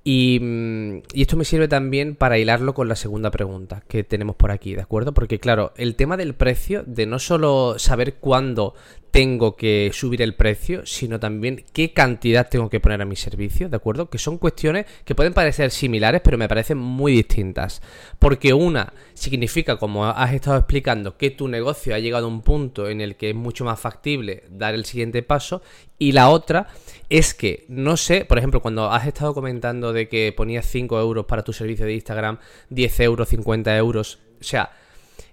Mm, 0.03 0.98
y, 1.13 1.21
esto 1.21 1.38
me 1.38 1.45
sirve 1.45 1.68
también 1.68 2.15
para 2.15 2.39
hilarlo 2.39 2.74
con 2.74 2.88
la 2.88 2.95
segunda 2.95 3.30
pregunta 3.30 3.83
que 3.88 4.03
tenemos 4.03 4.36
por 4.36 4.51
aquí, 4.51 4.74
¿de 4.74 4.81
acuerdo? 4.81 5.13
Porque 5.13 5.39
claro, 5.39 5.74
el 5.77 5.95
tema 5.95 6.18
del 6.18 6.33
precio, 6.33 6.83
de 6.86 7.06
no 7.06 7.19
solo 7.19 7.77
saber 7.77 8.15
cuándo 8.15 8.74
tengo 9.12 9.58
que 9.58 9.92
subir 9.94 10.22
el 10.22 10.36
precio, 10.36 10.86
sino 10.86 11.19
también 11.19 11.66
qué 11.74 11.92
cantidad 11.92 12.50
tengo 12.50 12.69
que 12.69 12.80
poner 12.80 13.02
a 13.02 13.06
mi 13.06 13.18
servicio, 13.18 13.68
¿de 13.68 13.75
acuerdo? 13.75 14.10
Que 14.10 14.18
son 14.18 14.38
cuestiones 14.38 14.86
que 15.04 15.16
pueden 15.16 15.34
parecer 15.34 15.72
similares, 15.72 16.22
pero 16.24 16.38
me 16.38 16.48
parecen 16.48 16.78
muy 16.78 17.12
distintas. 17.12 17.81
Porque 18.19 18.54
una 18.54 18.94
significa, 19.13 19.78
como 19.78 20.06
has 20.06 20.34
estado 20.34 20.58
explicando, 20.58 21.18
que 21.18 21.30
tu 21.30 21.50
negocio 21.50 21.94
ha 21.94 22.00
llegado 22.00 22.25
a 22.25 22.30
un 22.30 22.42
punto 22.42 22.90
en 22.90 23.02
el 23.02 23.18
que 23.18 23.31
es 23.31 23.36
mucho 23.36 23.66
más 23.66 23.80
factible 23.80 24.44
dar 24.50 24.74
el 24.74 24.86
siguiente 24.86 25.24
paso, 25.24 25.62
y 26.00 26.13
la 26.13 26.30
otra 26.30 26.68
es 27.10 27.34
que, 27.34 27.66
no 27.68 27.98
sé, 27.98 28.24
por 28.25 28.38
ejemplo, 28.38 28.62
cuando 28.62 28.90
has 28.90 29.06
estado 29.06 29.34
comentando 29.34 29.92
de 29.92 30.08
que 30.08 30.34
ponías 30.36 30.66
5 30.66 31.00
euros 31.00 31.25
para 31.25 31.44
tu 31.44 31.52
servicio 31.52 31.86
de 31.86 31.94
Instagram, 31.94 32.40
10 32.69 33.00
euros, 33.02 33.28
50 33.30 33.78
euros, 33.78 34.19
o 34.40 34.44
sea, 34.44 34.72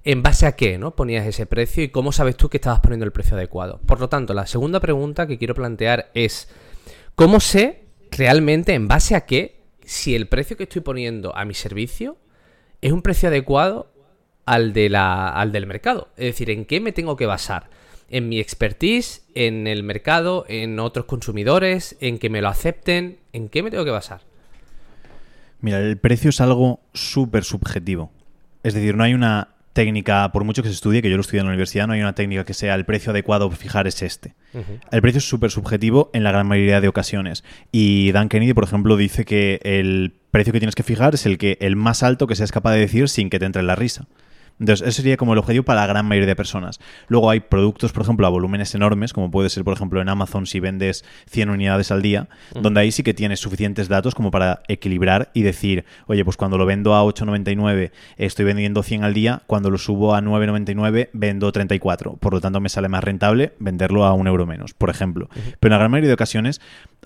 ¿En 0.08 0.22
base 0.22 0.46
a 0.46 0.56
qué 0.56 0.78
no 0.78 0.96
ponías 0.96 1.26
ese 1.26 1.44
precio 1.44 1.82
y 1.82 1.90
cómo 1.90 2.12
sabes 2.12 2.34
tú 2.34 2.48
que 2.48 2.56
estabas 2.56 2.80
poniendo 2.80 3.04
el 3.04 3.12
precio 3.12 3.36
adecuado? 3.36 3.78
Por 3.84 4.00
lo 4.00 4.08
tanto, 4.08 4.32
la 4.32 4.46
segunda 4.46 4.80
pregunta 4.80 5.26
que 5.26 5.36
quiero 5.36 5.54
plantear 5.54 6.10
es, 6.14 6.48
¿cómo 7.14 7.40
sé 7.40 7.84
realmente 8.10 8.72
en 8.72 8.88
base 8.88 9.14
a 9.14 9.26
qué 9.26 9.60
si 9.84 10.14
el 10.14 10.26
precio 10.26 10.56
que 10.56 10.62
estoy 10.62 10.80
poniendo 10.80 11.36
a 11.36 11.44
mi 11.44 11.52
servicio 11.52 12.16
es 12.80 12.90
un 12.90 13.02
precio 13.02 13.28
adecuado 13.28 13.92
al, 14.46 14.72
de 14.72 14.88
la, 14.88 15.28
al 15.28 15.52
del 15.52 15.66
mercado? 15.66 16.08
Es 16.16 16.24
decir, 16.24 16.48
¿en 16.48 16.64
qué 16.64 16.80
me 16.80 16.92
tengo 16.92 17.14
que 17.16 17.26
basar? 17.26 17.68
¿En 18.08 18.30
mi 18.30 18.40
expertise? 18.40 19.26
¿En 19.34 19.66
el 19.66 19.82
mercado? 19.82 20.46
¿En 20.48 20.78
otros 20.78 21.04
consumidores? 21.04 21.98
¿En 22.00 22.18
que 22.18 22.30
me 22.30 22.40
lo 22.40 22.48
acepten? 22.48 23.18
¿En 23.34 23.50
qué 23.50 23.62
me 23.62 23.70
tengo 23.70 23.84
que 23.84 23.90
basar? 23.90 24.22
Mira, 25.60 25.80
el 25.80 25.98
precio 25.98 26.30
es 26.30 26.40
algo 26.40 26.80
súper 26.94 27.44
subjetivo. 27.44 28.10
Es 28.62 28.72
decir, 28.72 28.96
no 28.96 29.04
hay 29.04 29.12
una 29.12 29.57
técnica, 29.78 30.32
por 30.32 30.42
mucho 30.42 30.64
que 30.64 30.70
se 30.70 30.74
estudie, 30.74 31.02
que 31.02 31.08
yo 31.08 31.16
lo 31.16 31.20
estudié 31.20 31.38
en 31.38 31.46
la 31.46 31.50
universidad, 31.50 31.86
no 31.86 31.92
hay 31.92 32.00
una 32.00 32.16
técnica 32.16 32.44
que 32.44 32.52
sea 32.52 32.74
el 32.74 32.84
precio 32.84 33.12
adecuado 33.12 33.48
fijar 33.52 33.86
es 33.86 34.02
este. 34.02 34.34
El 34.90 35.00
precio 35.02 35.18
es 35.18 35.28
súper 35.28 35.52
subjetivo 35.52 36.10
en 36.14 36.24
la 36.24 36.32
gran 36.32 36.48
mayoría 36.48 36.80
de 36.80 36.88
ocasiones. 36.88 37.44
Y 37.70 38.10
Dan 38.10 38.28
Kennedy, 38.28 38.54
por 38.54 38.64
ejemplo, 38.64 38.96
dice 38.96 39.24
que 39.24 39.60
el 39.62 40.14
precio 40.32 40.52
que 40.52 40.58
tienes 40.58 40.74
que 40.74 40.82
fijar 40.82 41.14
es 41.14 41.26
el 41.26 41.38
que 41.38 41.58
el 41.60 41.76
más 41.76 42.02
alto 42.02 42.26
que 42.26 42.34
seas 42.34 42.50
capaz 42.50 42.72
de 42.72 42.80
decir 42.80 43.08
sin 43.08 43.30
que 43.30 43.38
te 43.38 43.44
entre 43.44 43.62
la 43.62 43.76
risa. 43.76 44.08
Entonces, 44.60 44.86
ese 44.86 45.02
sería 45.02 45.16
como 45.16 45.32
el 45.32 45.38
objetivo 45.38 45.64
para 45.64 45.82
la 45.82 45.86
gran 45.86 46.06
mayoría 46.06 46.26
de 46.26 46.36
personas. 46.36 46.80
Luego 47.08 47.30
hay 47.30 47.40
productos, 47.40 47.92
por 47.92 48.02
ejemplo, 48.02 48.26
a 48.26 48.30
volúmenes 48.30 48.74
enormes, 48.74 49.12
como 49.12 49.30
puede 49.30 49.50
ser, 49.50 49.64
por 49.64 49.74
ejemplo, 49.74 50.00
en 50.00 50.08
Amazon 50.08 50.46
si 50.46 50.60
vendes 50.60 51.04
100 51.30 51.50
unidades 51.50 51.90
al 51.90 52.02
día, 52.02 52.28
donde 52.54 52.80
ahí 52.80 52.92
sí 52.92 53.02
que 53.02 53.14
tienes 53.14 53.40
suficientes 53.40 53.88
datos 53.88 54.14
como 54.14 54.30
para 54.30 54.62
equilibrar 54.68 55.30
y 55.34 55.42
decir, 55.42 55.84
oye, 56.06 56.24
pues 56.24 56.36
cuando 56.36 56.58
lo 56.58 56.66
vendo 56.66 56.94
a 56.94 57.04
8,99 57.04 57.92
estoy 58.16 58.44
vendiendo 58.44 58.82
100 58.82 59.04
al 59.04 59.14
día, 59.14 59.42
cuando 59.46 59.70
lo 59.70 59.78
subo 59.78 60.14
a 60.14 60.20
9,99 60.20 61.10
vendo 61.12 61.52
34. 61.52 62.16
Por 62.16 62.32
lo 62.32 62.40
tanto, 62.40 62.60
me 62.60 62.68
sale 62.68 62.88
más 62.88 63.04
rentable 63.04 63.52
venderlo 63.58 64.04
a 64.04 64.12
un 64.12 64.26
euro 64.26 64.46
menos, 64.46 64.74
por 64.74 64.90
ejemplo. 64.90 65.28
Pero 65.60 65.68
en 65.68 65.70
la 65.72 65.78
gran 65.78 65.90
mayoría 65.90 66.08
de 66.08 66.14
ocasiones 66.14 66.60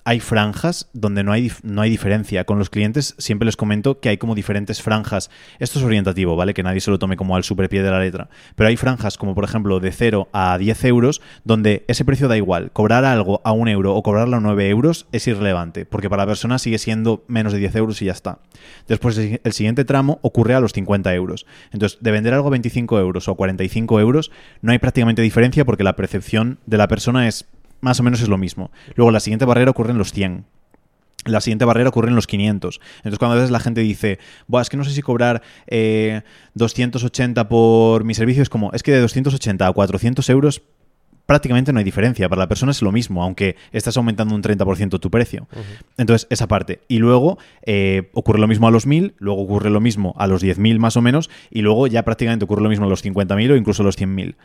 hay 0.05 0.19
franjas 0.19 0.89
donde 0.93 1.23
no 1.23 1.31
hay, 1.31 1.51
no 1.63 1.81
hay 1.81 1.89
diferencia. 1.89 2.43
Con 2.45 2.59
los 2.59 2.69
clientes 2.69 3.15
siempre 3.17 3.45
les 3.45 3.55
comento 3.55 3.99
que 3.99 4.09
hay 4.09 4.17
como 4.17 4.35
diferentes 4.35 4.81
franjas. 4.81 5.29
Esto 5.59 5.79
es 5.79 5.85
orientativo, 5.85 6.35
¿vale? 6.35 6.53
Que 6.53 6.63
nadie 6.63 6.81
se 6.81 6.91
lo 6.91 6.99
tome 6.99 7.15
como 7.15 7.35
al 7.35 7.42
superpie 7.43 7.83
de 7.83 7.91
la 7.91 7.99
letra. 7.99 8.29
Pero 8.55 8.69
hay 8.69 8.77
franjas 8.77 9.17
como 9.17 9.35
por 9.35 9.43
ejemplo 9.43 9.79
de 9.79 9.91
0 9.91 10.29
a 10.33 10.57
10 10.57 10.85
euros 10.85 11.21
donde 11.43 11.85
ese 11.87 12.05
precio 12.05 12.27
da 12.27 12.37
igual. 12.37 12.71
Cobrar 12.71 13.05
algo 13.05 13.41
a 13.43 13.51
1 13.51 13.71
euro 13.71 13.95
o 13.95 14.03
cobrarlo 14.03 14.37
a 14.37 14.39
9 14.39 14.69
euros 14.69 15.07
es 15.11 15.27
irrelevante 15.27 15.85
porque 15.85 16.09
para 16.09 16.23
la 16.23 16.27
persona 16.27 16.59
sigue 16.59 16.77
siendo 16.77 17.23
menos 17.27 17.53
de 17.53 17.59
10 17.59 17.75
euros 17.75 18.01
y 18.01 18.05
ya 18.05 18.11
está. 18.11 18.39
Después 18.87 19.17
el 19.17 19.53
siguiente 19.53 19.85
tramo 19.85 20.19
ocurre 20.21 20.55
a 20.55 20.59
los 20.59 20.73
50 20.73 21.13
euros. 21.13 21.45
Entonces 21.71 21.99
de 22.01 22.11
vender 22.11 22.33
algo 22.33 22.47
a 22.47 22.51
25 22.51 22.99
euros 22.99 23.27
o 23.27 23.31
a 23.31 23.35
45 23.35 23.99
euros 23.99 24.31
no 24.61 24.71
hay 24.71 24.79
prácticamente 24.79 25.21
diferencia 25.21 25.65
porque 25.65 25.83
la 25.83 25.95
percepción 25.95 26.59
de 26.65 26.77
la 26.77 26.87
persona 26.87 27.27
es 27.27 27.45
más 27.81 27.99
o 27.99 28.03
menos 28.03 28.21
es 28.21 28.29
lo 28.29 28.37
mismo. 28.37 28.71
Luego 28.95 29.11
la 29.11 29.19
siguiente 29.19 29.45
barrera 29.45 29.71
ocurre 29.71 29.91
en 29.91 29.97
los 29.97 30.13
100. 30.13 30.45
La 31.25 31.41
siguiente 31.41 31.65
barrera 31.65 31.89
ocurre 31.89 32.09
en 32.09 32.15
los 32.15 32.27
500. 32.27 32.79
Entonces, 32.97 33.19
cuando 33.19 33.33
a 33.33 33.35
veces 33.37 33.51
la 33.51 33.59
gente 33.59 33.81
dice, 33.81 34.19
Buah, 34.47 34.61
es 34.61 34.69
que 34.69 34.77
no 34.77 34.83
sé 34.83 34.91
si 34.91 35.01
cobrar 35.01 35.41
280 36.53 37.41
eh, 37.41 37.45
por 37.45 38.03
mi 38.03 38.13
servicio, 38.13 38.43
es 38.43 38.49
como, 38.49 38.71
es 38.73 38.83
que 38.83 38.91
de 38.91 38.99
280 38.99 39.67
a 39.67 39.71
400 39.71 40.29
euros 40.29 40.61
prácticamente 41.25 41.71
no 41.71 41.79
hay 41.79 41.85
diferencia. 41.85 42.27
Para 42.29 42.41
la 42.41 42.47
persona 42.47 42.71
es 42.71 42.81
lo 42.81 42.91
mismo, 42.91 43.23
aunque 43.23 43.55
estás 43.71 43.97
aumentando 43.97 44.35
un 44.35 44.41
30% 44.41 44.99
tu 44.99 45.09
precio. 45.09 45.47
Entonces, 45.97 46.27
esa 46.29 46.47
parte. 46.47 46.81
Y 46.87 46.99
luego 46.99 47.37
eh, 47.65 48.09
ocurre 48.13 48.39
lo 48.39 48.47
mismo 48.47 48.67
a 48.67 48.71
los 48.71 48.85
1000, 48.85 49.15
luego 49.17 49.41
ocurre 49.41 49.69
lo 49.69 49.79
mismo 49.79 50.13
a 50.17 50.27
los 50.27 50.43
10.000 50.43 50.79
más 50.79 50.97
o 50.97 51.01
menos, 51.01 51.29
y 51.49 51.61
luego 51.61 51.87
ya 51.87 52.03
prácticamente 52.03 52.45
ocurre 52.45 52.61
lo 52.61 52.69
mismo 52.69 52.85
a 52.85 52.89
los 52.89 53.03
50.000 53.03 53.51
o 53.51 53.55
incluso 53.55 53.83
a 53.83 53.85
los 53.85 53.97
100.000. 53.97 54.35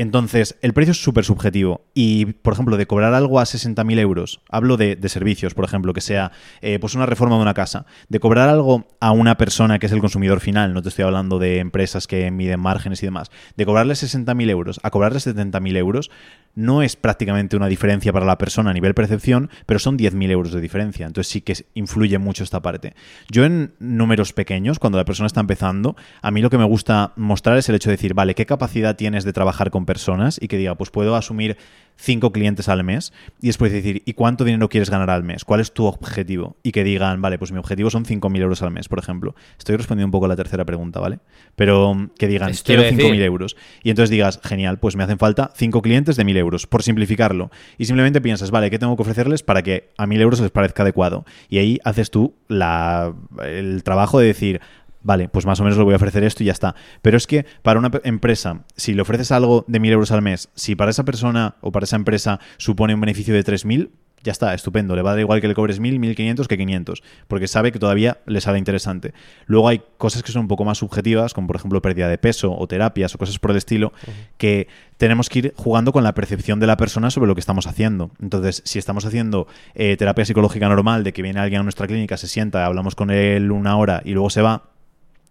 Entonces, 0.00 0.56
el 0.62 0.72
precio 0.72 0.92
es 0.92 1.02
súper 1.02 1.26
subjetivo. 1.26 1.82
Y, 1.92 2.24
por 2.24 2.54
ejemplo, 2.54 2.78
de 2.78 2.86
cobrar 2.86 3.12
algo 3.12 3.38
a 3.38 3.44
60.000 3.44 3.98
euros, 3.98 4.40
hablo 4.48 4.78
de, 4.78 4.98
servicios, 5.10 5.52
por 5.52 5.66
ejemplo, 5.66 5.92
que 5.92 6.00
sea 6.00 6.32
eh, 6.62 6.78
pues 6.78 6.94
una 6.94 7.04
reforma 7.04 7.36
de 7.36 7.42
una 7.42 7.52
casa. 7.52 7.84
De 8.08 8.18
cobrar 8.18 8.48
algo 8.48 8.88
a 9.00 9.12
una 9.12 9.36
persona 9.36 9.78
que 9.78 9.84
es 9.84 9.92
el 9.92 10.00
consumidor 10.00 10.40
final, 10.40 10.72
no 10.72 10.80
te 10.80 10.88
estoy 10.88 11.04
hablando 11.04 11.38
de 11.38 11.58
empresas 11.58 12.06
que 12.06 12.30
miden 12.30 12.60
márgenes 12.60 13.02
y 13.02 13.06
demás, 13.06 13.30
de 13.58 13.66
cobrarle 13.66 13.92
60.000 13.92 14.48
euros 14.48 14.80
a 14.82 14.90
cobrarle 14.90 15.18
70.000 15.18 15.76
euros, 15.76 16.10
no 16.54 16.82
es 16.82 16.96
prácticamente 16.96 17.56
una 17.56 17.68
diferencia 17.68 18.12
para 18.12 18.26
la 18.26 18.38
persona 18.38 18.70
a 18.70 18.74
nivel 18.74 18.94
percepción, 18.94 19.50
pero 19.66 19.78
son 19.78 19.98
10.000 19.98 20.30
euros 20.30 20.52
de 20.52 20.60
diferencia. 20.60 21.06
Entonces 21.06 21.30
sí 21.30 21.40
que 21.40 21.54
influye 21.74 22.18
mucho 22.18 22.44
esta 22.44 22.60
parte. 22.60 22.94
Yo 23.30 23.44
en 23.44 23.72
números 23.78 24.32
pequeños, 24.32 24.78
cuando 24.78 24.98
la 24.98 25.04
persona 25.04 25.26
está 25.26 25.40
empezando, 25.40 25.96
a 26.22 26.30
mí 26.30 26.42
lo 26.42 26.50
que 26.50 26.58
me 26.58 26.64
gusta 26.64 27.12
mostrar 27.16 27.56
es 27.58 27.68
el 27.68 27.74
hecho 27.74 27.90
de 27.90 27.96
decir, 27.96 28.14
vale, 28.14 28.34
¿qué 28.34 28.46
capacidad 28.46 28.96
tienes 28.96 29.24
de 29.24 29.32
trabajar 29.32 29.70
con 29.70 29.86
personas? 29.86 30.38
Y 30.40 30.48
que 30.48 30.56
diga, 30.56 30.74
pues 30.74 30.90
puedo 30.90 31.16
asumir 31.16 31.56
cinco 32.00 32.32
clientes 32.32 32.68
al 32.68 32.82
mes 32.82 33.12
y 33.40 33.48
después 33.48 33.72
decir, 33.72 34.02
¿y 34.06 34.14
cuánto 34.14 34.44
dinero 34.44 34.68
quieres 34.68 34.90
ganar 34.90 35.10
al 35.10 35.22
mes? 35.22 35.44
¿Cuál 35.44 35.60
es 35.60 35.72
tu 35.72 35.84
objetivo? 35.84 36.56
Y 36.62 36.72
que 36.72 36.82
digan, 36.82 37.20
vale, 37.20 37.38
pues 37.38 37.52
mi 37.52 37.58
objetivo 37.58 37.90
son 37.90 38.04
5.000 38.04 38.40
euros 38.40 38.62
al 38.62 38.70
mes, 38.70 38.88
por 38.88 38.98
ejemplo. 38.98 39.34
Estoy 39.58 39.76
respondiendo 39.76 40.06
un 40.06 40.12
poco 40.12 40.24
a 40.24 40.28
la 40.28 40.36
tercera 40.36 40.64
pregunta, 40.64 40.98
¿vale? 41.00 41.18
Pero 41.56 42.10
que 42.18 42.26
digan, 42.26 42.52
quiero 42.64 42.82
5.000 42.82 43.20
euros. 43.22 43.56
Y 43.82 43.90
entonces 43.90 44.10
digas, 44.10 44.40
genial, 44.42 44.78
pues 44.78 44.96
me 44.96 45.04
hacen 45.04 45.18
falta 45.18 45.52
cinco 45.54 45.82
clientes 45.82 46.16
de 46.16 46.24
1.000 46.24 46.36
euros, 46.40 46.66
por 46.66 46.82
simplificarlo. 46.82 47.50
Y 47.78 47.84
simplemente 47.84 48.20
piensas, 48.20 48.50
vale, 48.50 48.70
¿qué 48.70 48.78
tengo 48.78 48.96
que 48.96 49.02
ofrecerles 49.02 49.42
para 49.42 49.62
que 49.62 49.90
a 49.96 50.06
1.000 50.06 50.20
euros 50.20 50.40
les 50.40 50.50
parezca 50.50 50.82
adecuado? 50.82 51.24
Y 51.48 51.58
ahí 51.58 51.78
haces 51.84 52.10
tú 52.10 52.34
la, 52.48 53.14
el 53.44 53.82
trabajo 53.84 54.18
de 54.18 54.26
decir, 54.26 54.60
vale, 55.02 55.28
pues 55.28 55.46
más 55.46 55.60
o 55.60 55.64
menos 55.64 55.78
le 55.78 55.84
voy 55.84 55.94
a 55.94 55.96
ofrecer 55.96 56.24
esto 56.24 56.42
y 56.42 56.46
ya 56.46 56.52
está. 56.52 56.74
Pero 57.02 57.16
es 57.16 57.26
que 57.26 57.46
para 57.62 57.78
una 57.78 57.90
empresa, 58.04 58.64
si 58.76 58.94
le 58.94 59.02
ofreces 59.02 59.32
algo 59.32 59.64
de 59.68 59.80
1.000 59.80 59.92
euros 59.92 60.12
al 60.12 60.22
mes, 60.22 60.50
si 60.54 60.74
para 60.74 60.90
esa 60.90 61.04
persona 61.04 61.56
o 61.60 61.72
para 61.72 61.84
esa 61.84 61.96
empresa 61.96 62.40
supone 62.56 62.94
un 62.94 63.00
beneficio 63.00 63.34
de 63.34 63.44
3.000, 63.44 63.90
ya 64.22 64.32
está, 64.32 64.52
estupendo. 64.54 64.94
Le 64.96 65.02
va 65.02 65.10
a 65.10 65.12
dar 65.14 65.20
igual 65.20 65.40
que 65.40 65.48
le 65.48 65.54
cobres 65.54 65.80
1.000, 65.80 65.98
1.500 65.98 66.46
que 66.46 66.56
500, 66.56 67.02
porque 67.28 67.48
sabe 67.48 67.72
que 67.72 67.78
todavía 67.78 68.18
le 68.26 68.40
sale 68.40 68.58
interesante. 68.58 69.14
Luego 69.46 69.68
hay 69.68 69.82
cosas 69.98 70.22
que 70.22 70.32
son 70.32 70.42
un 70.42 70.48
poco 70.48 70.64
más 70.64 70.78
subjetivas, 70.78 71.34
como 71.34 71.46
por 71.46 71.56
ejemplo 71.56 71.80
pérdida 71.80 72.08
de 72.08 72.18
peso 72.18 72.54
o 72.56 72.66
terapias 72.66 73.14
o 73.14 73.18
cosas 73.18 73.38
por 73.38 73.50
el 73.50 73.56
estilo, 73.56 73.92
que 74.36 74.68
tenemos 74.98 75.28
que 75.28 75.38
ir 75.38 75.54
jugando 75.56 75.92
con 75.92 76.04
la 76.04 76.14
percepción 76.14 76.60
de 76.60 76.66
la 76.66 76.76
persona 76.76 77.10
sobre 77.10 77.28
lo 77.28 77.34
que 77.34 77.40
estamos 77.40 77.66
haciendo. 77.66 78.10
Entonces, 78.20 78.62
si 78.64 78.78
estamos 78.78 79.04
haciendo 79.04 79.46
eh, 79.74 79.96
terapia 79.96 80.24
psicológica 80.24 80.68
normal, 80.68 81.04
de 81.04 81.12
que 81.12 81.22
viene 81.22 81.40
alguien 81.40 81.60
a 81.60 81.62
nuestra 81.62 81.86
clínica, 81.86 82.16
se 82.16 82.28
sienta, 82.28 82.66
hablamos 82.66 82.94
con 82.94 83.10
él 83.10 83.50
una 83.50 83.76
hora 83.76 84.02
y 84.04 84.12
luego 84.12 84.30
se 84.30 84.42
va, 84.42 84.64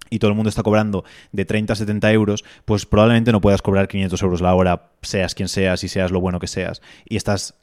y 0.10 0.20
todo 0.20 0.32
el 0.32 0.36
mundo 0.36 0.50
está 0.50 0.64
cobrando 0.64 1.04
de 1.32 1.46
30 1.46 1.74
a 1.74 1.76
70 1.76 2.12
euros, 2.14 2.44
pues 2.66 2.86
probablemente 2.86 3.32
no 3.32 3.42
puedas 3.42 3.62
cobrar 3.62 3.88
500 3.88 4.22
euros 4.24 4.42
la 4.42 4.56
hora, 4.56 4.90
seas 5.02 5.36
quien 5.36 5.48
seas 5.48 5.84
y 5.84 5.88
seas 5.88 6.12
lo 6.12 6.20
bueno 6.20 6.40
que 6.40 6.48
seas. 6.48 6.82
Y 7.08 7.16
estás 7.16 7.56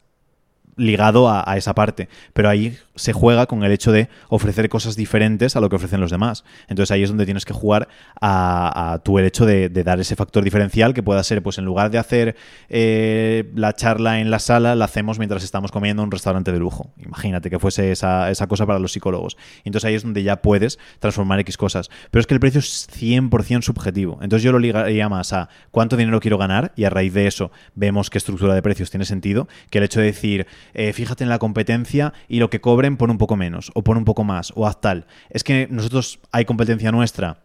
ligado 0.77 1.29
a, 1.29 1.57
esa 1.57 1.75
parte. 1.75 2.09
Pero 2.33 2.49
ahí 2.49 2.77
se 2.97 3.13
juega 3.13 3.47
con 3.47 3.63
el 3.63 3.73
hecho 3.73 3.93
de 3.93 4.09
ofrecer 4.29 4.69
cosas 4.69 4.97
diferentes 4.97 5.57
a 5.57 5.61
lo 5.61 5.69
que 5.69 5.77
ofrecen 5.77 6.01
los 6.01 6.11
demás. 6.11 6.45
Entonces 6.69 6.91
ahí 6.91 7.03
es 7.03 7.09
donde 7.09 7.25
tienes 7.25 7.45
que 7.45 7.53
jugar 7.53 7.89
a, 8.21 9.01
tu 9.05 9.19
el 9.19 9.27
hecho 9.27 9.47
de, 9.47 9.69
dar 9.69 10.01
ese 10.01 10.17
factor 10.17 10.43
diferencial 10.43 10.95
que 10.95 11.03
pueda 11.03 11.23
ser, 11.23 11.43
pues 11.43 11.59
en 11.59 11.65
lugar 11.65 11.91
de 11.91 11.99
hacer 11.99 12.37
eh, 12.69 13.51
la 13.55 13.75
charla 13.75 14.21
en 14.21 14.31
la 14.31 14.39
sala, 14.39 14.75
la 14.75 14.87
hacemos 14.87 15.19
mientras 15.19 15.45
estamos 15.45 15.71
comiendo 15.71 16.03
en 16.03 16.07
un 16.07 16.11
restaurante 16.11 16.53
de 16.53 16.59
lujo. 16.59 16.91
Imagínate 16.99 17.51
que 17.51 17.59
fuese 17.59 17.93
esa, 17.93 18.31
esa 18.31 18.47
cosa 18.47 18.67
para 18.67 18.79
los 18.79 18.93
psicólogos. 18.93 19.37
Entonces 19.65 19.87
ahí 19.87 19.95
es 19.95 20.03
donde 20.03 20.23
ya 20.23 20.43
puedes 20.43 20.79
transformar 20.99 21.41
X 21.41 21.57
cosas. 21.57 21.91
Pero 22.11 22.21
es 22.21 22.27
que 22.27 22.35
el 22.35 22.41
precio 22.41 22.61
es 22.61 22.89
100% 22.91 23.63
subjetivo. 23.63 24.19
Entonces 24.23 24.43
yo 24.43 24.53
lo 24.53 24.59
ligaría 24.59 25.09
más 25.09 25.33
a 25.33 25.49
cuánto 25.71 25.97
dinero 25.97 26.21
quiero 26.21 26.39
ganar 26.39 26.73
y 26.77 26.85
a 26.85 26.91
raíz 26.91 27.13
de 27.15 27.27
eso 27.27 27.51
vemos 27.75 28.11
qué 28.11 28.19
estructura 28.19 28.55
de 28.55 28.63
precios 28.63 28.91
tiene 28.91 29.05
sentido, 29.05 29.49
que 29.71 29.79
el 29.79 29.85
hecho 29.85 30.01
de 30.01 30.07
decir 30.07 30.47
eh, 30.75 30.93
fíjate 30.93 31.25
en 31.25 31.31
la 31.31 31.39
competencia 31.39 32.13
y 32.29 32.39
lo 32.39 32.51
que 32.51 32.61
pon 32.95 33.11
un 33.11 33.19
poco 33.19 33.35
menos, 33.35 33.73
o 33.75 33.83
pon 33.83 33.97
un 33.97 34.05
poco 34.05 34.23
más, 34.23 34.53
o 34.55 34.67
haz 34.67 34.81
tal. 34.81 35.07
Es 35.31 35.43
que 35.43 35.67
nosotros 35.71 36.21
hay 36.31 36.45
competencia 36.45 36.93
nuestra 36.93 37.39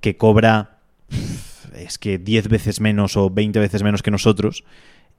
que 0.00 0.16
cobra, 0.16 0.78
es 1.74 1.98
que 1.98 2.18
10 2.18 2.48
veces 2.48 2.80
menos 2.80 3.16
o 3.16 3.30
20 3.30 3.58
veces 3.58 3.82
menos 3.82 4.02
que 4.02 4.10
nosotros 4.12 4.64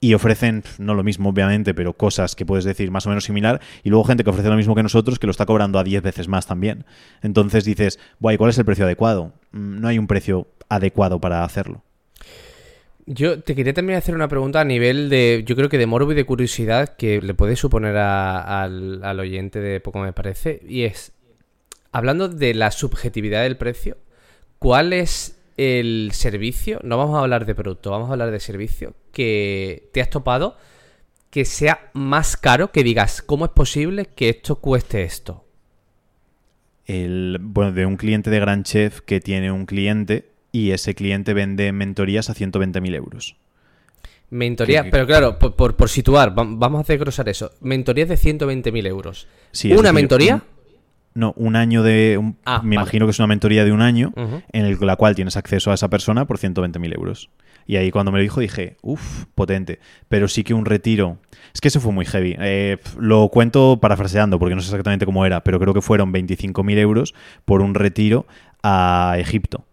y 0.04 0.16
ofrecen, 0.16 0.64
no 0.80 0.96
lo 0.96 1.04
mismo 1.04 1.30
obviamente, 1.30 1.76
pero 1.76 1.94
cosas 1.94 2.36
que 2.36 2.46
puedes 2.46 2.66
decir 2.66 2.90
más 2.90 3.06
o 3.06 3.10
menos 3.10 3.24
similar, 3.24 3.62
y 3.84 3.90
luego 3.90 4.04
gente 4.04 4.24
que 4.24 4.32
ofrece 4.32 4.50
lo 4.50 4.56
mismo 4.56 4.74
que 4.74 4.82
nosotros 4.82 5.20
que 5.20 5.28
lo 5.28 5.32
está 5.32 5.46
cobrando 5.46 5.78
a 5.78 5.84
10 5.84 6.02
veces 6.02 6.28
más 6.28 6.48
también. 6.48 6.86
Entonces 7.22 7.66
dices, 7.66 8.00
¿cuál 8.20 8.50
es 8.50 8.58
el 8.58 8.66
precio 8.66 8.86
adecuado? 8.86 9.34
Mm, 9.52 9.80
no 9.80 9.88
hay 9.88 10.00
un 10.00 10.08
precio 10.08 10.48
adecuado 10.70 11.22
para 11.22 11.44
hacerlo. 11.44 11.84
Yo 13.06 13.42
te 13.42 13.56
quería 13.56 13.74
también 13.74 13.98
hacer 13.98 14.16
una 14.16 14.28
pregunta 14.28 14.62
a 14.62 14.66
nivel 14.66 15.10
de, 15.10 15.44
yo 15.46 15.56
creo 15.56 15.70
que 15.70 15.78
de 15.78 15.88
morbo 15.88 16.12
y 16.12 16.16
de 16.16 16.26
curiosidad 16.26 16.96
que 16.96 17.22
le 17.22 17.34
puede 17.34 17.56
suponer 17.56 17.98
al, 17.98 19.04
al, 19.04 19.20
oyente 19.20 19.60
de 19.60 19.80
poco 19.80 20.00
me 20.00 20.14
parece, 20.14 20.62
y 20.68 20.84
es, 20.84 21.12
hablando 21.92 22.30
de 22.30 22.54
la 22.54 22.72
subjetividad 22.72 23.44
del 23.44 23.58
precio, 23.58 23.98
¿cuál 24.60 24.94
es 24.94 25.40
el 25.58 26.12
servicio? 26.14 26.80
No 26.84 26.98
vamos 26.98 27.18
a 27.18 27.22
hablar 27.22 27.46
de 27.46 27.56
producto, 27.56 27.92
vamos 27.92 28.10
a 28.10 28.14
hablar 28.14 28.32
de 28.32 28.40
servicio 28.40 28.94
que 29.12 29.90
te 29.94 30.02
has 30.02 30.10
topado 30.10 30.58
que 31.32 31.46
sea 31.46 31.90
más 31.94 32.38
caro, 32.38 32.72
que 32.72 32.84
digas, 32.84 33.22
¿cómo 33.22 33.46
es 33.46 33.52
posible 33.52 34.06
que 34.06 34.30
esto 34.30 34.58
cueste 34.58 35.04
esto? 35.04 35.46
El, 36.86 37.38
bueno, 37.40 37.72
de 37.72 37.86
un 37.86 37.96
cliente 37.96 38.30
de 38.30 38.40
Gran 38.40 38.64
Chef 38.64 39.00
que 39.00 39.22
tiene 39.22 39.50
un 39.50 39.66
cliente 39.66 40.31
y 40.52 40.72
ese 40.72 40.96
cliente 40.96 41.34
vende 41.34 41.72
mentorías 41.72 42.30
a 42.30 42.36
120.000 42.36 42.96
euros. 42.96 43.36
Mentoría, 44.30 44.90
pero 44.90 45.06
claro, 45.06 45.38
por, 45.38 45.90
situar, 45.90 46.34
vamos 46.34 46.80
a 46.80 46.82
hacer 46.82 46.98
grosar 46.98 47.28
eso. 47.28 47.52
Mentorías 47.60 48.08
de 48.08 48.16
120.000 48.16 48.88
euros. 48.88 49.28
¿Una 49.78 49.92
mentoría? 49.92 50.42
no, 51.14 51.34
un 51.36 51.58
año 51.58 51.84
de... 51.84 52.34
Ah, 52.46 52.62
me 52.64 52.76
imagino 52.76 53.06
que 53.06 53.12
es 53.12 53.20
una 53.20 53.28
mentoría 53.28 53.66
de 53.66 53.74
un 53.74 53.82
año 53.82 54.14
en 54.54 54.88
la 54.88 54.96
cual 54.96 55.16
tienes 55.16 55.36
acceso 55.36 55.72
a 55.72 55.74
esa 55.74 55.90
persona 55.90 56.26
por 56.26 56.38
120.000 56.38 56.96
euros. 56.96 57.30
Y 57.68 57.76
ahí 57.76 57.92
cuando 57.92 58.12
me 58.14 58.20
lo 58.20 58.24
dijo 58.24 58.40
dije, 58.40 58.78
uff, 58.82 59.26
potente. 59.36 59.80
Pero 60.08 60.30
sí 60.30 60.44
que 60.44 60.54
un 60.54 60.66
retiro... 60.66 61.18
Es 61.54 61.60
que 61.60 61.68
eso 61.68 61.82
fue 61.82 61.92
muy 61.92 62.06
heavy. 62.06 62.38
Eh, 62.40 62.78
lo 62.98 63.28
cuento 63.28 63.80
parafraseando 63.82 64.40
porque 64.40 64.56
no 64.56 64.62
sé 64.62 64.68
exactamente 64.68 65.06
cómo 65.06 65.26
era, 65.26 65.44
pero 65.44 65.60
creo 65.60 65.74
que 65.74 65.82
fueron 65.82 66.14
25.000 66.14 66.78
euros 66.78 67.14
por 67.44 67.62
un 67.62 67.76
retiro 67.76 68.26
a 68.64 69.16
Egipto 69.18 69.66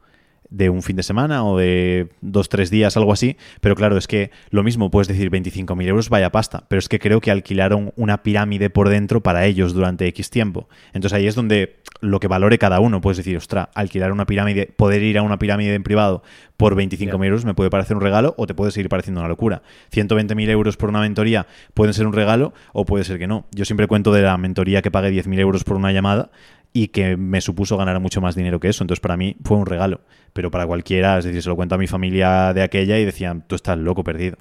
de 0.50 0.70
un 0.70 0.82
fin 0.82 0.96
de 0.96 1.02
semana 1.02 1.44
o 1.44 1.58
de 1.58 2.08
dos, 2.20 2.48
tres 2.48 2.70
días, 2.70 2.96
algo 2.96 3.12
así. 3.12 3.36
Pero 3.60 3.74
claro, 3.74 3.96
es 3.96 4.06
que 4.06 4.30
lo 4.50 4.62
mismo 4.62 4.90
puedes 4.90 5.08
decir 5.08 5.30
25.000 5.30 5.86
euros, 5.86 6.08
vaya 6.08 6.30
pasta. 6.30 6.64
Pero 6.68 6.78
es 6.78 6.88
que 6.88 6.98
creo 6.98 7.20
que 7.20 7.30
alquilaron 7.30 7.92
una 7.96 8.22
pirámide 8.22 8.70
por 8.70 8.88
dentro 8.88 9.22
para 9.22 9.46
ellos 9.46 9.74
durante 9.74 10.06
X 10.06 10.30
tiempo. 10.30 10.68
Entonces 10.92 11.16
ahí 11.16 11.26
es 11.26 11.34
donde 11.34 11.76
lo 12.00 12.20
que 12.20 12.28
valore 12.28 12.58
cada 12.58 12.80
uno. 12.80 13.00
Puedes 13.00 13.18
decir, 13.18 13.36
ostra, 13.36 13.70
alquilar 13.74 14.12
una 14.12 14.26
pirámide, 14.26 14.66
poder 14.66 15.02
ir 15.02 15.18
a 15.18 15.22
una 15.22 15.38
pirámide 15.38 15.74
en 15.74 15.82
privado 15.82 16.22
por 16.58 16.74
25.000 16.74 17.24
euros 17.24 17.44
me 17.44 17.54
puede 17.54 17.70
parecer 17.70 17.96
un 17.96 18.02
regalo 18.02 18.34
o 18.36 18.46
te 18.48 18.52
puede 18.52 18.72
seguir 18.72 18.88
pareciendo 18.88 19.20
una 19.20 19.28
locura. 19.28 19.62
120.000 19.92 20.48
euros 20.50 20.76
por 20.76 20.88
una 20.88 21.00
mentoría 21.00 21.46
pueden 21.72 21.94
ser 21.94 22.06
un 22.06 22.12
regalo 22.12 22.52
o 22.72 22.84
puede 22.84 23.04
ser 23.04 23.18
que 23.20 23.28
no. 23.28 23.46
Yo 23.52 23.64
siempre 23.64 23.86
cuento 23.86 24.12
de 24.12 24.22
la 24.22 24.36
mentoría 24.36 24.82
que 24.82 24.90
pague 24.90 25.10
10.000 25.10 25.38
euros 25.38 25.62
por 25.62 25.76
una 25.76 25.92
llamada 25.92 26.30
y 26.72 26.88
que 26.88 27.16
me 27.16 27.40
supuso 27.40 27.76
ganar 27.76 28.00
mucho 28.00 28.20
más 28.20 28.34
dinero 28.34 28.60
que 28.60 28.68
eso. 28.68 28.84
Entonces, 28.84 29.00
para 29.00 29.16
mí 29.16 29.36
fue 29.44 29.56
un 29.56 29.66
regalo. 29.66 30.00
Pero 30.32 30.50
para 30.50 30.66
cualquiera, 30.66 31.18
es 31.18 31.24
decir, 31.24 31.42
se 31.42 31.48
lo 31.48 31.56
cuento 31.56 31.74
a 31.74 31.78
mi 31.78 31.86
familia 31.86 32.52
de 32.52 32.62
aquella 32.62 32.98
y 32.98 33.04
decían, 33.04 33.44
tú 33.46 33.56
estás 33.56 33.78
loco 33.78 34.04
perdido. 34.04 34.36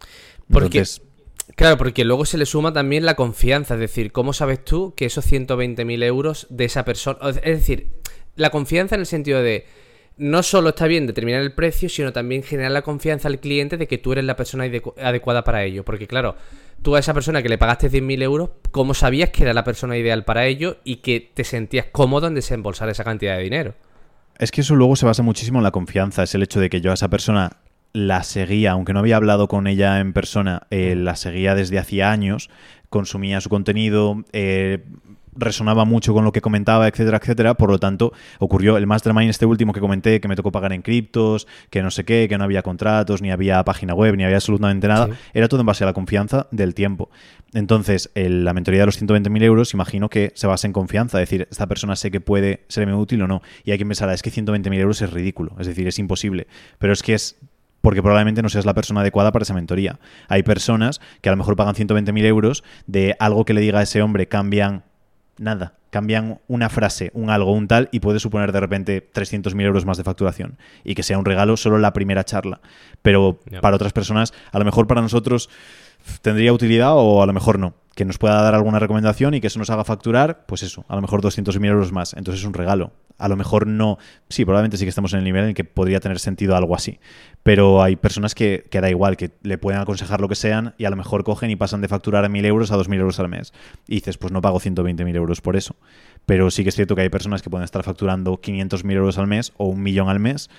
Porque, 0.51 0.84
claro, 1.55 1.77
porque 1.77 2.03
luego 2.05 2.25
se 2.25 2.38
le 2.38 2.46
suma 2.46 2.74
también 2.74 3.05
la 3.05 3.15
confianza. 3.15 3.75
Es 3.75 3.79
decir, 3.79 4.12
¿cómo 4.12 4.34
sabes 4.34 4.63
tú 4.63 4.93
que 4.96 5.05
esos 5.05 5.31
120.000 5.31 6.03
euros 6.03 6.48
de 6.50 6.65
esa 6.65 6.86
persona. 6.86 7.19
Es 7.43 7.60
decir, 7.60 7.89
la 8.36 8.50
confianza 8.50 8.96
en 8.96 9.01
el 9.01 9.07
sentido 9.07 9.41
de. 9.41 9.65
No 10.18 10.42
solo 10.44 10.70
está 10.70 10.88
bien 10.88 11.06
determinar 11.06 11.42
el 11.42 11.54
precio, 11.54 11.90
sino 11.90 12.12
también 12.12 12.44
generar 12.44 12.72
la 12.72 12.82
confianza 12.82 13.28
al 13.28 13.40
cliente 13.40 13.78
de 13.78 13.88
que 13.88 13.98
tú 13.98 14.14
eres 14.14 14.26
la 14.26 14.36
persona 14.36 14.64
adecuada 14.64 15.44
para 15.44 15.64
ello. 15.64 15.86
Porque, 15.86 16.08
claro 16.08 16.36
tú 16.82 16.96
a 16.96 17.00
esa 17.00 17.14
persona 17.14 17.42
que 17.42 17.50
le 17.50 17.58
pagaste 17.58 17.92
10.000 17.92 18.24
euros, 18.24 18.50
¿cómo 18.72 18.94
sabías 18.94 19.30
que 19.30 19.44
era 19.44 19.54
la 19.54 19.64
persona 19.64 19.98
ideal 19.98 20.24
para 20.24 20.46
ello 20.46 20.78
y 20.84 20.98
que 20.98 21.32
te 21.34 21.44
sentías 21.44 21.88
cómodo 21.92 22.28
en 22.28 22.36
desembolsar 22.36 22.90
esa 22.90 23.04
cantidad 23.04 23.38
de 23.38 23.44
dinero? 23.44 23.76
Es 24.38 24.52
que 24.52 24.62
eso 24.62 24.76
luego 24.76 24.96
se 24.96 25.06
basa 25.06 25.24
muchísimo 25.24 25.60
en 25.60 25.64
la 25.64 25.72
confianza, 25.72 26.24
es 26.24 26.36
el 26.36 26.44
hecho 26.44 26.60
de 26.60 26.70
que 26.70 26.82
yo 26.82 26.92
a 26.92 26.94
esa 26.94 27.10
persona 27.10 27.58
la 27.94 28.24
seguía, 28.24 28.72
aunque 28.72 28.94
no 28.94 29.00
había 29.00 29.16
hablado 29.16 29.48
con 29.48 29.66
ella 29.66 30.00
en 30.00 30.14
persona, 30.14 30.68
eh, 30.70 30.96
la 30.96 31.16
seguía 31.16 31.56
desde 31.56 31.80
hacía 31.80 32.12
años, 32.12 32.50
consumía 32.90 33.42
su 33.42 33.50
contenido, 33.50 34.24
eh, 34.34 34.84
resonaba 35.38 35.86
mucho 35.86 36.13
con 36.13 36.24
lo 36.24 36.32
que 36.32 36.41
comentaba, 36.41 36.88
etcétera, 36.88 37.17
etcétera. 37.17 37.53
Por 37.56 37.70
lo 37.70 37.79
tanto, 37.79 38.13
ocurrió 38.39 38.77
el 38.77 38.88
mastermind 38.88 39.29
este 39.29 39.46
último 39.46 39.74
que 39.74 39.79
comenté, 39.79 40.20
que 40.20 40.27
me 40.27 40.36
tocó 40.36 40.51
pagar 40.51 40.74
en 40.74 40.82
criptos, 40.82 41.48
que 41.70 41.82
no 41.82 41.91
sé 41.91 42.03
qué, 42.03 42.27
que 42.27 42.38
no 42.38 42.44
había 42.44 42.63
contratos, 42.63 43.22
ni 43.22 43.32
había 43.32 43.63
página 43.63 43.94
web, 43.94 44.15
ni 44.15 44.24
había 44.24 44.38
absolutamente 44.38 44.88
nada. 44.88 45.10
Era 45.34 45.48
todo 45.48 45.62
en 45.62 45.65
base 45.65 45.84
a 45.84 45.88
la 45.88 45.94
confianza 45.94 46.48
del 46.51 46.74
tiempo. 46.74 47.10
Entonces, 47.53 48.12
la 48.15 48.53
mentoría 48.53 48.82
de 48.82 48.88
los 48.88 49.01
120.000 49.01 49.44
euros, 49.44 49.74
imagino 49.74 50.10
que 50.10 50.32
se 50.36 50.48
basa 50.48 50.67
en 50.67 50.74
confianza. 50.74 51.22
Es 51.22 51.29
decir, 51.29 51.48
esta 51.50 51.67
persona 51.67 51.96
sé 51.96 52.12
que 52.12 52.20
puede 52.20 52.65
serme 52.67 52.94
útil 52.94 53.22
o 53.22 53.27
no. 53.27 53.41
Y 53.63 53.72
hay 53.72 53.77
quien 53.77 53.88
pensará, 53.88 54.13
es 54.13 54.22
que 54.22 54.32
120.000 54.32 54.74
euros 54.75 55.01
es 55.01 55.12
ridículo. 55.12 55.56
Es 55.60 55.67
decir, 55.67 55.88
es 55.88 55.98
imposible. 56.00 56.48
Pero 56.77 56.94
es 56.94 57.03
que 57.03 57.13
es 57.13 57.38
porque 57.82 58.01
probablemente 58.01 58.41
no 58.41 58.50
seas 58.50 58.65
la 58.65 58.74
persona 58.74 59.01
adecuada 59.01 59.32
para 59.32 59.44
esa 59.44 59.53
mentoría. 59.53 60.00
Hay 60.27 60.44
personas 60.44 61.00
que 61.22 61.29
a 61.29 61.32
lo 61.32 61.38
mejor 61.38 61.56
pagan 61.56 61.74
120.000 61.74 62.25
euros 62.25 62.63
de 62.86 63.15
algo 63.20 63.46
que 63.46 63.53
le 63.53 63.62
diga 63.62 63.79
a 63.79 63.84
ese 63.84 64.01
hombre 64.01 64.27
cambian 64.27 64.84
nada. 65.38 65.74
Cambian 65.89 66.39
una 66.48 66.70
frase, 66.70 67.12
un 67.13 67.29
algo, 67.29 67.53
un 67.53 67.67
tal, 67.67 67.89
y 67.91 68.00
puede 68.00 68.20
suponer 68.20 68.51
de 68.51 68.60
repente 68.60 69.10
300.000 69.13 69.62
euros 69.62 69.86
más 69.86 69.98
de 69.98 70.03
facturación. 70.03 70.58
Y 70.84 70.96
que 70.96 71.03
sea 71.03 71.17
un 71.17 71.25
regalo 71.25 71.58
solo 71.58 71.77
la 71.77 71.94
primera 71.94 72.24
charla. 72.24 72.60
Pero 73.01 73.39
para 73.62 73.75
otras 73.75 73.94
personas, 73.94 74.34
a 74.51 74.60
lo 74.60 74.65
mejor 74.65 74.88
para 74.88 75.01
nosotros 75.01 75.50
tendría 76.22 76.53
utilidad 76.53 76.94
o 76.96 77.24
a 77.24 77.25
lo 77.25 77.34
mejor 77.34 77.60
no 77.60 77.74
que 77.98 78.06
nos 78.06 78.20
pueda 78.20 78.39
dar 78.44 78.54
alguna 78.54 78.77
recomendación 78.77 79.34
y 79.34 79.42
que 79.42 79.48
eso 79.48 79.58
nos 79.58 79.72
haga 79.72 79.84
facturar, 79.84 80.46
pues 80.46 80.62
eso, 80.62 80.86
a 80.88 80.96
lo 80.96 81.01
mejor 81.01 81.24
200.000 81.24 81.66
euros 81.66 81.92
más. 81.92 82.13
Entonces 82.13 82.42
es 82.42 82.48
un 82.48 82.54
regalo. 82.54 82.92
A 83.18 83.27
lo 83.27 83.36
mejor 83.36 83.66
no, 83.66 83.98
sí, 84.30 84.46
probablemente 84.46 84.77
sí 84.77 84.86
que 84.86 84.89
estamos 84.89 85.13
en 85.13 85.20
el 85.20 85.25
nivel 85.25 85.42
en 85.42 85.50
el 85.50 85.56
que 85.56 85.63
podría 85.63 86.00
tener 86.00 86.20
sentido 86.20 86.56
algo 86.56 86.75
así. 86.75 87.00
Pero 87.42 87.82
hay 87.82 87.96
personas 87.96 88.36
que, 88.36 88.68
que 88.70 88.82
da 88.82 88.92
igual, 88.92 89.18
que 89.18 89.32
le 89.42 89.58
pueden 89.58 89.82
aconsejar 89.82 90.22
lo 90.22 90.27
que 90.27 90.36
sean 90.36 90.75
y 90.77 90.86
a 90.86 90.92
lo 90.92 90.96
mejor 90.96 91.24
cogen 91.24 91.50
y 91.50 91.56
pasan 91.56 91.82
de 91.82 91.88
facturar 91.88 92.24
a 92.24 92.30
1.000 92.30 92.46
euros 92.46 92.72
a 92.72 92.77
2.000 92.77 93.00
euros 93.00 93.20
al 93.20 93.30
mes. 93.30 93.51
Y 93.88 93.96
dices, 93.96 94.20
pues 94.20 94.32
no 94.32 94.42
pago 94.42 94.60
120.000 94.60 95.16
euros 95.16 95.42
por 95.42 95.56
eso. 95.56 95.75
Pero 96.27 96.51
sí 96.51 96.62
que 96.62 96.70
es 96.70 96.75
cierto 96.75 96.96
que 96.96 97.01
hay 97.01 97.10
personas 97.10 97.42
que 97.42 97.50
pueden 97.50 97.63
estar 97.63 97.82
facturando 97.82 98.39
500.000 98.39 98.92
euros 98.92 99.18
al 99.18 99.25
mes 99.25 99.54
o 99.58 99.66
un 99.66 99.82
millón 99.82 100.08
al 100.10 100.20
mes 100.20 100.51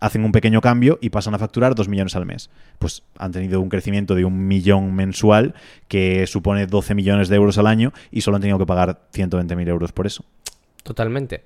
hacen 0.00 0.24
un 0.24 0.32
pequeño 0.32 0.60
cambio 0.60 0.98
y 1.00 1.10
pasan 1.10 1.34
a 1.34 1.38
facturar 1.38 1.74
2 1.74 1.88
millones 1.88 2.16
al 2.16 2.26
mes. 2.26 2.50
Pues 2.78 3.02
han 3.18 3.32
tenido 3.32 3.60
un 3.60 3.68
crecimiento 3.68 4.14
de 4.14 4.24
un 4.24 4.46
millón 4.46 4.94
mensual 4.94 5.54
que 5.88 6.26
supone 6.26 6.66
12 6.66 6.94
millones 6.94 7.28
de 7.28 7.36
euros 7.36 7.58
al 7.58 7.66
año 7.66 7.92
y 8.10 8.20
solo 8.20 8.36
han 8.36 8.42
tenido 8.42 8.58
que 8.58 8.66
pagar 8.66 9.00
120.000 9.12 9.68
euros 9.68 9.92
por 9.92 10.06
eso. 10.06 10.24
Totalmente. 10.86 11.42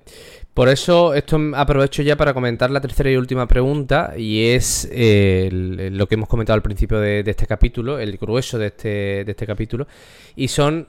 Por 0.53 0.69
eso, 0.69 1.15
esto 1.15 1.39
aprovecho 1.55 2.03
ya 2.03 2.15
para 2.15 2.31
comentar 2.31 2.69
la 2.69 2.79
tercera 2.79 3.09
y 3.09 3.15
última 3.15 3.47
pregunta, 3.47 4.13
y 4.15 4.49
es 4.49 4.87
eh, 4.91 5.49
lo 5.51 6.07
que 6.07 6.13
hemos 6.13 6.29
comentado 6.29 6.53
al 6.53 6.61
principio 6.61 6.99
de, 6.99 7.23
este 7.25 7.47
capítulo, 7.47 7.97
el 7.97 8.17
grueso 8.17 8.59
de 8.59 8.67
este, 8.67 9.23
de 9.25 9.31
este 9.31 9.47
capítulo, 9.47 9.87
y 10.35 10.47
son 10.47 10.85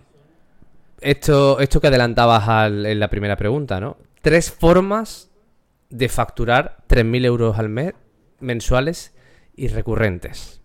esto, 1.01 1.61
esto 1.61 1.81
que 1.81 1.87
adelantabas 1.87 2.71
en 2.71 3.01
la 3.01 3.09
primera 3.09 3.37
pregunta, 3.37 3.81
¿no? 3.81 3.97
Tres 4.21 4.53
formas 4.53 5.32
de 5.93 6.09
facturar 6.09 6.79
3.000 6.89 7.25
euros 7.25 7.59
al 7.59 7.69
mes 7.69 7.95
mensuales 8.41 9.15
y 9.55 9.69
recurrentes. 9.69 10.61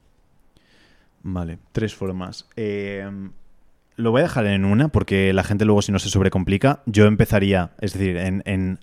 Vale, 1.21 1.59
tres 1.73 1.93
formas. 1.93 2.47
Eh, 2.55 3.05
lo 3.95 4.11
voy 4.11 4.21
a 4.21 4.23
dejar 4.23 4.47
en 4.47 4.65
una 4.65 4.87
porque 4.87 5.33
la 5.33 5.43
gente 5.43 5.65
luego 5.65 5.81
si 5.81 5.91
no 5.91 5.99
se 5.99 6.09
sobrecomplica. 6.09 6.81
Yo 6.85 7.05
empezaría, 7.05 7.71
es 7.81 7.93
decir, 7.93 8.17
en 8.17 8.79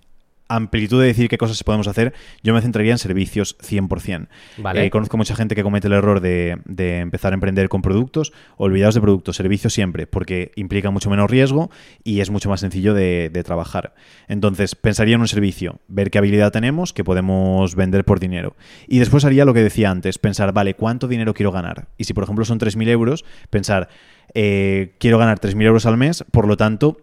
amplitud 0.48 1.00
de 1.00 1.06
decir 1.06 1.28
qué 1.28 1.38
cosas 1.38 1.62
podemos 1.64 1.88
hacer, 1.88 2.12
yo 2.42 2.52
me 2.54 2.60
centraría 2.60 2.92
en 2.92 2.98
servicios 2.98 3.56
100%. 3.58 4.28
Vale. 4.58 4.84
Eh, 4.84 4.90
conozco 4.90 5.16
mucha 5.16 5.34
gente 5.34 5.54
que 5.54 5.62
comete 5.62 5.86
el 5.86 5.94
error 5.94 6.20
de, 6.20 6.58
empezar 7.00 7.32
a 7.32 7.34
emprender 7.34 7.68
con 7.68 7.82
productos, 7.82 8.32
olvidados 8.56 8.94
de 8.94 9.00
productos, 9.00 9.36
servicios 9.36 9.72
siempre, 9.72 10.06
porque 10.06 10.52
implica 10.56 10.90
mucho 10.90 11.10
menos 11.10 11.30
riesgo 11.30 11.70
y 12.02 12.20
es 12.20 12.30
mucho 12.30 12.48
más 12.48 12.60
sencillo 12.60 12.94
de, 12.94 13.30
trabajar. 13.44 13.94
Entonces, 14.26 14.74
pensaría 14.74 15.16
en 15.16 15.20
un 15.20 15.28
servicio, 15.28 15.80
ver 15.86 16.10
qué 16.10 16.16
habilidad 16.16 16.50
tenemos 16.50 16.94
que 16.94 17.04
podemos 17.04 17.74
vender 17.74 18.04
por 18.04 18.20
dinero. 18.20 18.56
Y 18.88 18.98
después 19.00 19.24
haría 19.26 19.44
lo 19.44 19.52
que 19.52 19.62
decía 19.62 19.90
antes, 19.90 20.18
pensar, 20.18 20.52
vale, 20.52 20.74
¿cuánto 20.74 21.08
dinero 21.08 21.34
quiero 21.34 21.52
ganar? 21.52 21.88
Y 21.98 22.04
si 22.04 22.14
por 22.14 22.24
ejemplo 22.24 22.46
son 22.46 22.58
3.000 22.58 22.88
euros, 22.88 23.24
pensar, 23.50 23.88
eh, 24.32 24.94
quiero 24.98 25.18
ganar 25.18 25.40
3.000 25.40 25.62
euros 25.66 25.84
al 25.84 25.98
mes, 25.98 26.24
por 26.30 26.48
lo 26.48 26.56
tanto, 26.56 26.96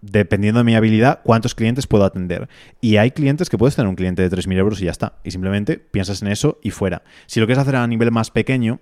dependiendo 0.00 0.58
de 0.58 0.64
mi 0.64 0.74
habilidad, 0.74 1.20
cuántos 1.22 1.54
clientes 1.54 1.86
puedo 1.86 2.04
atender. 2.04 2.48
Y 2.80 2.96
hay 2.96 3.10
clientes 3.10 3.48
que 3.48 3.58
puedes 3.58 3.76
tener 3.76 3.88
un 3.88 3.96
cliente 3.96 4.26
de 4.26 4.36
3.000 4.36 4.58
euros 4.58 4.80
y 4.80 4.86
ya 4.86 4.90
está. 4.90 5.14
Y 5.24 5.30
simplemente 5.30 5.78
piensas 5.78 6.22
en 6.22 6.28
eso 6.28 6.58
y 6.62 6.70
fuera. 6.70 7.02
Si 7.26 7.40
lo 7.40 7.46
quieres 7.46 7.62
hacer 7.62 7.76
a 7.76 7.86
nivel 7.86 8.10
más 8.10 8.30
pequeño, 8.30 8.80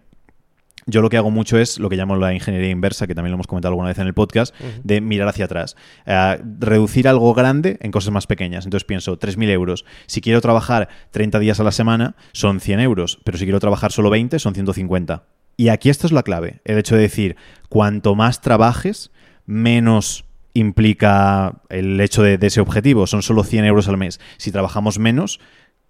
yo 0.86 1.00
lo 1.00 1.08
que 1.08 1.16
hago 1.16 1.30
mucho 1.30 1.58
es 1.58 1.78
lo 1.78 1.88
que 1.88 1.96
llamo 1.96 2.16
la 2.16 2.34
ingeniería 2.34 2.70
inversa, 2.70 3.06
que 3.06 3.14
también 3.14 3.30
lo 3.30 3.36
hemos 3.36 3.46
comentado 3.46 3.72
alguna 3.72 3.88
vez 3.88 3.98
en 3.98 4.06
el 4.06 4.14
podcast, 4.14 4.54
de 4.82 5.00
mirar 5.00 5.28
hacia 5.28 5.46
atrás. 5.46 5.76
Eh, 6.04 6.38
reducir 6.58 7.08
algo 7.08 7.32
grande 7.32 7.78
en 7.80 7.90
cosas 7.90 8.12
más 8.12 8.26
pequeñas. 8.26 8.66
Entonces 8.66 8.84
pienso, 8.84 9.18
3.000 9.18 9.48
euros. 9.50 9.84
Si 10.06 10.20
quiero 10.20 10.40
trabajar 10.40 10.88
30 11.12 11.38
días 11.38 11.60
a 11.60 11.64
la 11.64 11.72
semana, 11.72 12.16
son 12.32 12.60
100 12.60 12.80
euros. 12.80 13.18
Pero 13.24 13.38
si 13.38 13.44
quiero 13.44 13.60
trabajar 13.60 13.92
solo 13.92 14.10
20, 14.10 14.38
son 14.38 14.54
150. 14.54 15.24
Y 15.56 15.68
aquí 15.68 15.88
esto 15.88 16.06
es 16.06 16.12
la 16.12 16.22
clave. 16.22 16.60
El 16.64 16.78
hecho 16.78 16.96
de 16.96 17.02
decir, 17.02 17.36
cuanto 17.68 18.14
más 18.14 18.40
trabajes, 18.40 19.10
menos 19.46 20.24
implica 20.54 21.60
el 21.68 22.00
hecho 22.00 22.22
de, 22.22 22.38
ese 22.40 22.60
objetivo. 22.60 23.06
Son 23.06 23.22
solo 23.22 23.44
100 23.44 23.64
euros 23.66 23.88
al 23.88 23.98
mes. 23.98 24.20
Si 24.38 24.50
trabajamos 24.50 24.98
menos, 24.98 25.40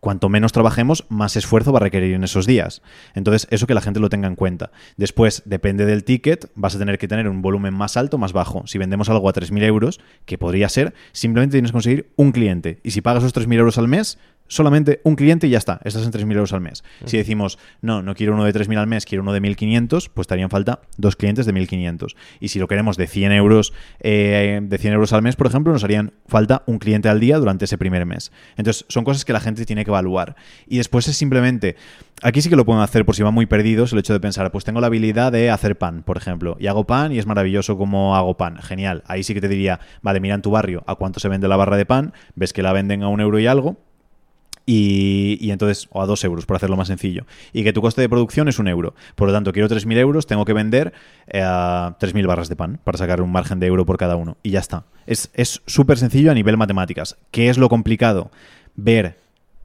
cuanto 0.01 0.29
menos 0.29 0.53
trabajemos, 0.53 1.07
más 1.09 1.37
esfuerzo 1.37 1.73
va 1.73 1.79
a 1.79 1.83
requerir 1.83 2.15
en 2.15 2.25
esos 2.25 2.47
días. 2.47 2.83
Entonces, 3.15 3.47
eso 3.51 3.67
que 3.67 3.75
la 3.75 3.81
gente 3.81 4.01
lo 4.01 4.09
tenga 4.09 4.27
en 4.27 4.37
cuenta. 4.37 4.73
Después, 4.97 5.43
depende 5.45 5.87
del 5.87 6.05
ticket, 6.05 6.51
vas 6.55 6.75
a 6.75 6.79
tener 6.79 6.99
que 6.99 7.09
tener 7.09 7.29
un 7.29 7.43
volumen 7.43 7.75
más 7.75 7.97
alto 7.97 8.17
o 8.17 8.19
más 8.19 8.33
bajo. 8.33 8.67
Si 8.67 8.79
vendemos 8.79 9.09
algo 9.09 9.29
a 9.29 9.33
3.000 9.33 9.63
euros, 9.63 10.01
que 10.25 10.39
podría 10.39 10.69
ser, 10.69 10.95
simplemente 11.13 11.53
tienes 11.53 11.71
que 11.71 11.75
conseguir 11.75 12.13
un 12.17 12.33
cliente. 12.33 12.81
Y 12.83 12.91
si 12.91 13.01
pagas 13.01 13.23
esos 13.23 13.35
3.000 13.35 13.59
euros 13.59 13.79
al 13.79 13.89
mes, 13.89 14.19
solamente 14.55 15.01
un 15.05 15.17
cliente 15.17 15.47
y 15.47 15.51
ya 15.51 15.59
está, 15.59 15.81
estás 15.85 16.05
en 16.05 16.13
3.000 16.13 16.33
euros 16.33 16.53
al 16.53 16.61
mes. 16.61 16.85
Si 17.05 17.17
decimos, 17.17 17.59
no, 17.83 18.03
no 18.03 18.15
quiero 18.15 18.35
uno 18.35 18.45
de 18.45 18.55
3.000 18.55 18.79
al 18.79 18.87
mes, 18.87 19.05
quiero 19.05 19.23
uno 19.23 19.33
de 19.33 19.43
1.500, 19.43 20.11
pues 20.15 20.25
estarían 20.25 20.49
falta 20.49 20.81
dos 20.97 21.17
clientes 21.17 21.45
de 21.45 21.53
1.500. 21.53 22.15
Y 22.41 22.49
si 22.49 22.59
lo 22.59 22.69
queremos 22.69 22.97
de 22.97 23.07
100 23.07 23.33
euros, 23.33 23.73
eh, 24.01 24.61
de 24.63 24.79
100 24.79 24.95
euros 24.95 25.13
al 25.13 25.23
mes, 25.23 25.37
por 25.37 25.49
ejemplo, 25.49 25.73
nos 25.73 25.83
harían 25.83 26.13
falta 26.27 26.63
un 26.67 26.79
cliente 26.79 27.09
al 27.09 27.19
día 27.19 27.39
durante 27.39 27.65
ese 27.65 27.79
primer 27.79 28.07
mes. 28.07 28.31
Entonces, 28.57 28.85
son 28.89 29.05
cosas 29.05 29.25
que 29.25 29.33
la 29.33 29.41
gente 29.41 29.65
tiene 29.67 29.85
que 29.85 29.91
evaluar. 29.91 30.37
Y 30.69 30.77
después 30.77 31.09
es 31.09 31.17
simplemente, 31.17 31.77
aquí 32.23 32.41
sí 32.41 32.49
que 32.49 32.57
lo 32.57 32.65
pueden 32.65 32.83
hacer 32.83 33.05
por 33.05 33.17
si 33.17 33.23
van 33.23 33.35
muy 33.35 33.47
perdidos, 33.47 33.93
el 33.93 33.99
hecho 33.99 34.13
de 34.13 34.21
pensar, 34.21 34.53
pues 34.53 34.65
tengo 34.65 34.81
la 34.81 34.87
habilidad 34.87 35.33
de 35.33 35.51
hacer 35.51 35.77
pan, 35.77 36.05
por 36.05 36.17
ejemplo, 36.17 36.57
y 36.61 36.69
hago 36.69 36.87
pan 36.87 37.13
y 37.13 37.19
es 37.19 37.27
maravilloso 37.27 37.77
como 37.77 38.15
hago 38.15 38.37
pan. 38.37 38.59
Genial. 38.63 39.03
Ahí 39.07 39.25
sí 39.25 39.35
que 39.35 39.41
te 39.41 39.49
diría, 39.49 39.81
vale, 40.03 40.21
mira 40.21 40.35
en 40.37 40.43
tu 40.43 40.51
barrio 40.51 40.85
a 40.87 40.95
cuánto 40.95 41.19
se 41.21 41.29
vende 41.29 41.49
la 41.49 41.57
barra 41.57 41.77
de 41.77 41.87
pan, 41.87 42.13
ves 42.37 42.53
que 42.53 42.63
la 42.63 42.73
venden 42.73 43.03
a 43.03 43.09
un 43.09 43.21
euro 43.21 43.39
y 43.39 43.47
algo, 43.47 43.79
y, 44.67 45.51
entonces, 45.51 45.89
o 45.91 46.03
a 46.03 46.07
dos 46.07 46.25
euros, 46.25 46.47
por 46.47 46.57
hacerlo 46.57 46.77
más 46.77 46.89
sencillo. 46.89 47.27
Y 47.53 47.65
que 47.65 47.73
tu 47.73 47.81
coste 47.81 48.01
de 48.01 48.09
producción 48.09 48.49
es 48.49 48.59
un 48.59 48.69
euro. 48.69 48.95
Por 49.15 49.29
lo 49.29 49.35
tanto, 49.35 49.53
quiero 49.53 49.69
3.000 49.69 49.99
euros, 49.99 50.27
tengo 50.27 50.45
que 50.45 50.53
vender 50.53 50.93
eh, 51.27 51.41
3.000 51.43 52.27
barras 52.27 52.49
de 52.49 52.57
pan 52.57 52.81
para 52.83 52.99
sacar 52.99 53.21
un 53.21 53.31
margen 53.31 53.61
de 53.61 53.67
euro 53.67 53.85
por 53.85 53.99
cada 53.99 54.17
uno. 54.17 54.37
Y 54.43 54.51
ya 54.51 54.61
está. 54.61 54.85
Es 55.07 55.63
súper 55.67 55.99
sencillo 55.99 56.31
a 56.31 56.35
nivel 56.35 56.57
matemáticas. 56.57 57.17
¿Qué 57.31 57.49
es 57.49 57.59
lo 57.59 57.69
complicado? 57.69 58.31
Ver 58.75 59.24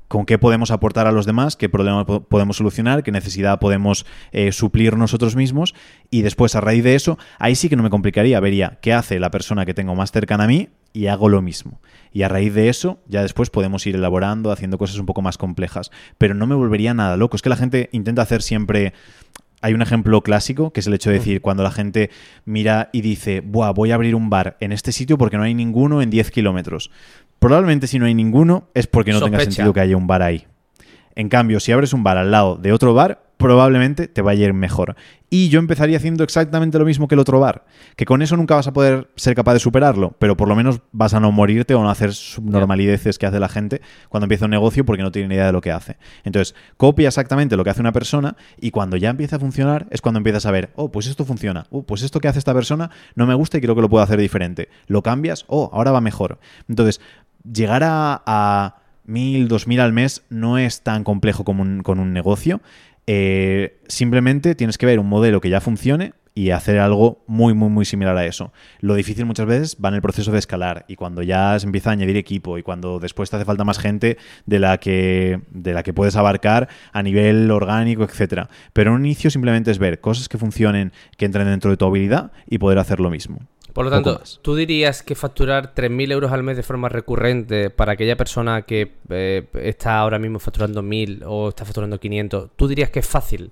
con 0.10 0.26
qué 0.26 0.38
podemos 0.38 0.72
aportar 0.72 1.08
a 1.08 1.14
los 1.14 1.26
demás, 1.26 1.56
qué 1.56 1.70
problema 1.70 2.06
podemos 2.06 2.58
solucionar, 2.58 3.04
qué 3.04 3.12
necesidad 3.12 3.60
podemos 3.60 4.06
eh, 4.32 4.52
suplir 4.52 4.98
nosotros 4.98 5.38
mismos 5.38 5.76
y 6.10 6.24
después 6.24 6.56
a 6.56 6.62
raíz 6.62 6.84
de 6.84 6.96
eso, 6.96 7.18
ahí 7.38 7.56
sí 7.56 7.70
que 7.70 7.78
no 7.78 7.84
me 7.84 7.90
complicaría, 7.90 8.40
vería 8.42 8.80
qué 8.82 8.92
hace 8.92 9.20
la 9.20 9.32
persona 9.32 9.66
que 9.66 9.74
tengo 9.74 9.96
más 9.96 10.12
cercana 10.12 10.44
a 10.44 10.48
mí 10.48 10.70
y 10.92 11.08
hago 11.08 11.30
lo 11.30 11.42
mismo. 11.42 11.80
Y 12.12 12.24
a 12.24 12.28
raíz 12.28 12.56
de 12.56 12.70
eso, 12.70 13.00
ya 13.08 13.22
después 13.22 13.52
podemos 13.52 13.86
ir 13.86 13.96
elaborando, 13.96 14.52
haciendo 14.52 14.80
cosas 14.80 14.98
un 14.98 15.06
poco 15.06 15.22
más 15.22 15.38
complejas. 15.38 15.92
Pero 16.18 16.34
no 16.34 16.48
me 16.48 16.56
volvería 16.56 16.96
nada 16.96 17.16
loco. 17.16 17.36
Es 17.36 17.44
que 17.44 17.50
la 17.50 17.56
gente 17.56 17.90
intenta 17.92 18.24
hacer 18.24 18.42
siempre 18.42 18.94
hay 19.62 19.74
un 19.74 19.82
ejemplo 19.82 20.22
clásico, 20.22 20.72
que 20.72 20.80
es 20.80 20.88
el 20.88 20.94
hecho 20.94 21.10
de 21.10 21.20
decir, 21.20 21.42
cuando 21.42 21.64
la 21.64 21.72
gente 21.72 22.10
mira 22.46 22.90
y 22.94 23.02
dice, 23.02 23.42
Buah, 23.42 23.72
voy 23.72 23.92
a 23.92 23.96
abrir 23.96 24.16
un 24.16 24.30
bar 24.30 24.58
en 24.60 24.72
este 24.72 24.92
sitio 24.92 25.18
porque 25.18 25.38
no 25.38 25.44
hay 25.44 25.54
ninguno 25.54 26.02
en 26.02 26.10
10 26.10 26.32
kilómetros. 26.32 26.92
Probablemente 27.40 27.88
si 27.88 28.00
no 28.00 28.06
hay 28.06 28.14
ninguno 28.14 28.70
es 28.74 28.88
porque 28.88 29.14
no 29.14 29.22
tenga 29.22 29.40
sentido 29.40 29.74
que 29.74 29.80
haya 29.80 29.98
un 29.98 30.08
bar 30.08 30.22
ahí. 30.22 30.46
En 31.16 31.30
cambio, 31.30 31.60
si 31.60 31.72
abres 31.72 31.94
un 31.94 32.04
bar 32.04 32.18
al 32.18 32.32
lado 32.32 32.56
de 32.56 32.72
otro 32.72 32.94
bar, 32.94 33.24
probablemente 33.40 34.10
te 34.10 34.22
vaya 34.22 34.46
a 34.46 34.50
ir 34.50 34.54
mejor. 34.54 34.98
Y 35.30 35.48
yo 35.48 35.60
empezaría 35.60 35.96
haciendo 35.96 36.26
exactamente 36.26 36.78
lo 36.78 36.84
mismo 36.84 37.08
que 37.08 37.16
el 37.16 37.20
otro 37.20 37.40
bar. 37.40 37.64
Que 37.96 38.04
con 38.04 38.22
eso 38.22 38.36
nunca 38.36 38.56
vas 38.56 38.68
a 38.68 38.74
poder 38.74 39.10
ser 39.16 39.34
capaz 39.34 39.54
de 39.54 39.60
superarlo, 39.60 40.14
pero 40.20 40.36
por 40.36 40.50
lo 40.50 40.58
menos 40.58 40.82
vas 40.92 41.14
a 41.14 41.22
no 41.22 41.32
morirte 41.32 41.74
o 41.74 41.82
no 41.82 41.90
hacer 41.90 42.14
subnormalideces 42.14 43.18
que 43.18 43.26
hace 43.26 43.40
la 43.40 43.48
gente 43.48 43.82
cuando 44.10 44.26
empieza 44.26 44.44
un 44.44 44.52
negocio 44.52 44.86
porque 44.86 45.04
no 45.04 45.12
tiene 45.14 45.30
ni 45.30 45.36
idea 45.36 45.46
de 45.46 45.54
lo 45.54 45.62
que 45.62 45.72
hace. 45.72 45.96
Entonces, 46.26 46.54
copia 46.76 47.08
exactamente 47.08 47.56
lo 47.56 47.64
que 47.64 47.70
hace 47.70 47.80
una 47.80 47.94
persona 47.94 48.36
y 48.60 48.72
cuando 48.72 48.98
ya 48.98 49.10
empieza 49.10 49.38
a 49.38 49.40
funcionar 49.40 49.88
es 49.90 50.02
cuando 50.02 50.18
empiezas 50.18 50.46
a 50.46 50.52
ver, 50.52 50.72
oh, 50.76 50.92
pues 50.92 51.08
esto 51.08 51.24
funciona, 51.24 51.66
oh, 51.70 51.84
pues 51.84 52.02
esto 52.02 52.20
que 52.20 52.28
hace 52.28 52.40
esta 52.40 52.54
persona 52.54 52.92
no 53.16 53.26
me 53.26 53.36
gusta 53.36 53.58
y 53.58 53.62
creo 53.62 53.74
que 53.74 53.82
lo 53.82 53.90
puedo 53.90 54.04
hacer 54.04 54.20
diferente. 54.20 54.68
Lo 54.88 55.02
cambias, 55.02 55.46
oh, 55.48 55.70
ahora 55.72 55.92
va 55.92 56.02
mejor. 56.02 56.40
Entonces, 56.68 57.00
llegar 57.44 57.84
a, 57.84 58.22
a 58.26 58.76
1000, 59.06 59.48
2000 59.48 59.80
al 59.80 59.94
mes 59.94 60.24
no 60.30 60.58
es 60.58 60.82
tan 60.82 61.04
complejo 61.04 61.44
como 61.44 61.84
con 61.84 62.00
un 62.00 62.14
negocio. 62.14 62.62
Eh, 63.08 63.82
simplemente 63.88 64.54
tienes 64.54 64.78
que 64.78 64.86
ver 64.86 65.00
un 65.00 65.10
modelo 65.10 65.42
que 65.42 65.50
ya 65.50 65.62
funcione 65.62 66.14
y 66.34 66.52
hacer 66.52 66.80
algo 66.80 67.24
muy, 67.28 67.54
muy, 67.54 67.70
muy 67.70 67.86
similar 67.86 68.16
a 68.18 68.26
eso. 68.26 68.52
Lo 68.80 68.96
difícil 68.96 69.26
muchas 69.26 69.46
veces 69.46 69.78
va 69.84 69.90
en 69.90 69.96
el 69.96 70.02
proceso 70.02 70.32
de 70.32 70.40
escalar 70.40 70.86
y 70.88 70.96
cuando 70.96 71.22
ya 71.22 71.60
se 71.60 71.66
empieza 71.66 71.90
a 71.90 71.94
añadir 71.94 72.18
equipo 72.18 72.58
y 72.58 72.64
cuando 72.64 73.00
después 73.00 73.30
te 73.30 73.36
hace 73.36 73.46
falta 73.46 73.64
más 73.64 73.80
gente 73.80 74.18
de 74.46 74.60
la 74.60 74.78
que, 74.78 75.42
de 75.52 75.74
la 75.74 75.84
que 75.84 75.94
puedes 75.94 76.16
abarcar 76.16 76.70
a 76.94 77.04
nivel 77.04 77.50
orgánico, 77.52 78.04
etcétera. 78.04 78.50
Pero 78.74 78.94
un 78.94 79.06
inicio 79.06 79.30
simplemente 79.30 79.72
es 79.72 79.80
ver 79.80 80.00
cosas 80.00 80.30
que 80.30 80.38
funcionen, 80.38 80.94
que 81.18 81.26
entren 81.26 81.48
dentro 81.48 81.72
de 81.72 81.78
tu 81.78 81.86
habilidad 81.86 82.32
y 82.48 82.58
poder 82.58 82.80
hacer 82.80 83.00
lo 83.00 83.10
mismo. 83.10 83.40
Por 83.74 83.86
lo 83.86 83.92
tanto, 83.92 84.22
¿tú 84.42 84.56
dirías 84.56 85.04
que 85.04 85.16
facturar 85.16 85.74
3.000 85.76 86.12
euros 86.12 86.32
al 86.32 86.44
mes 86.44 86.58
de 86.58 86.64
forma 86.64 86.90
recurrente 86.90 87.70
para 87.70 87.94
aquella 87.94 88.18
persona 88.18 88.64
que 88.64 88.94
eh, 89.10 89.48
está 89.54 90.00
ahora 90.00 90.20
mismo 90.20 90.40
facturando 90.40 90.82
1.000 90.82 91.24
o 91.26 91.50
está 91.50 91.66
facturando 91.66 92.00
500, 92.00 92.50
¿tú 92.56 92.68
dirías 92.68 92.90
que 92.90 93.00
es 93.00 93.08
fácil? 93.08 93.52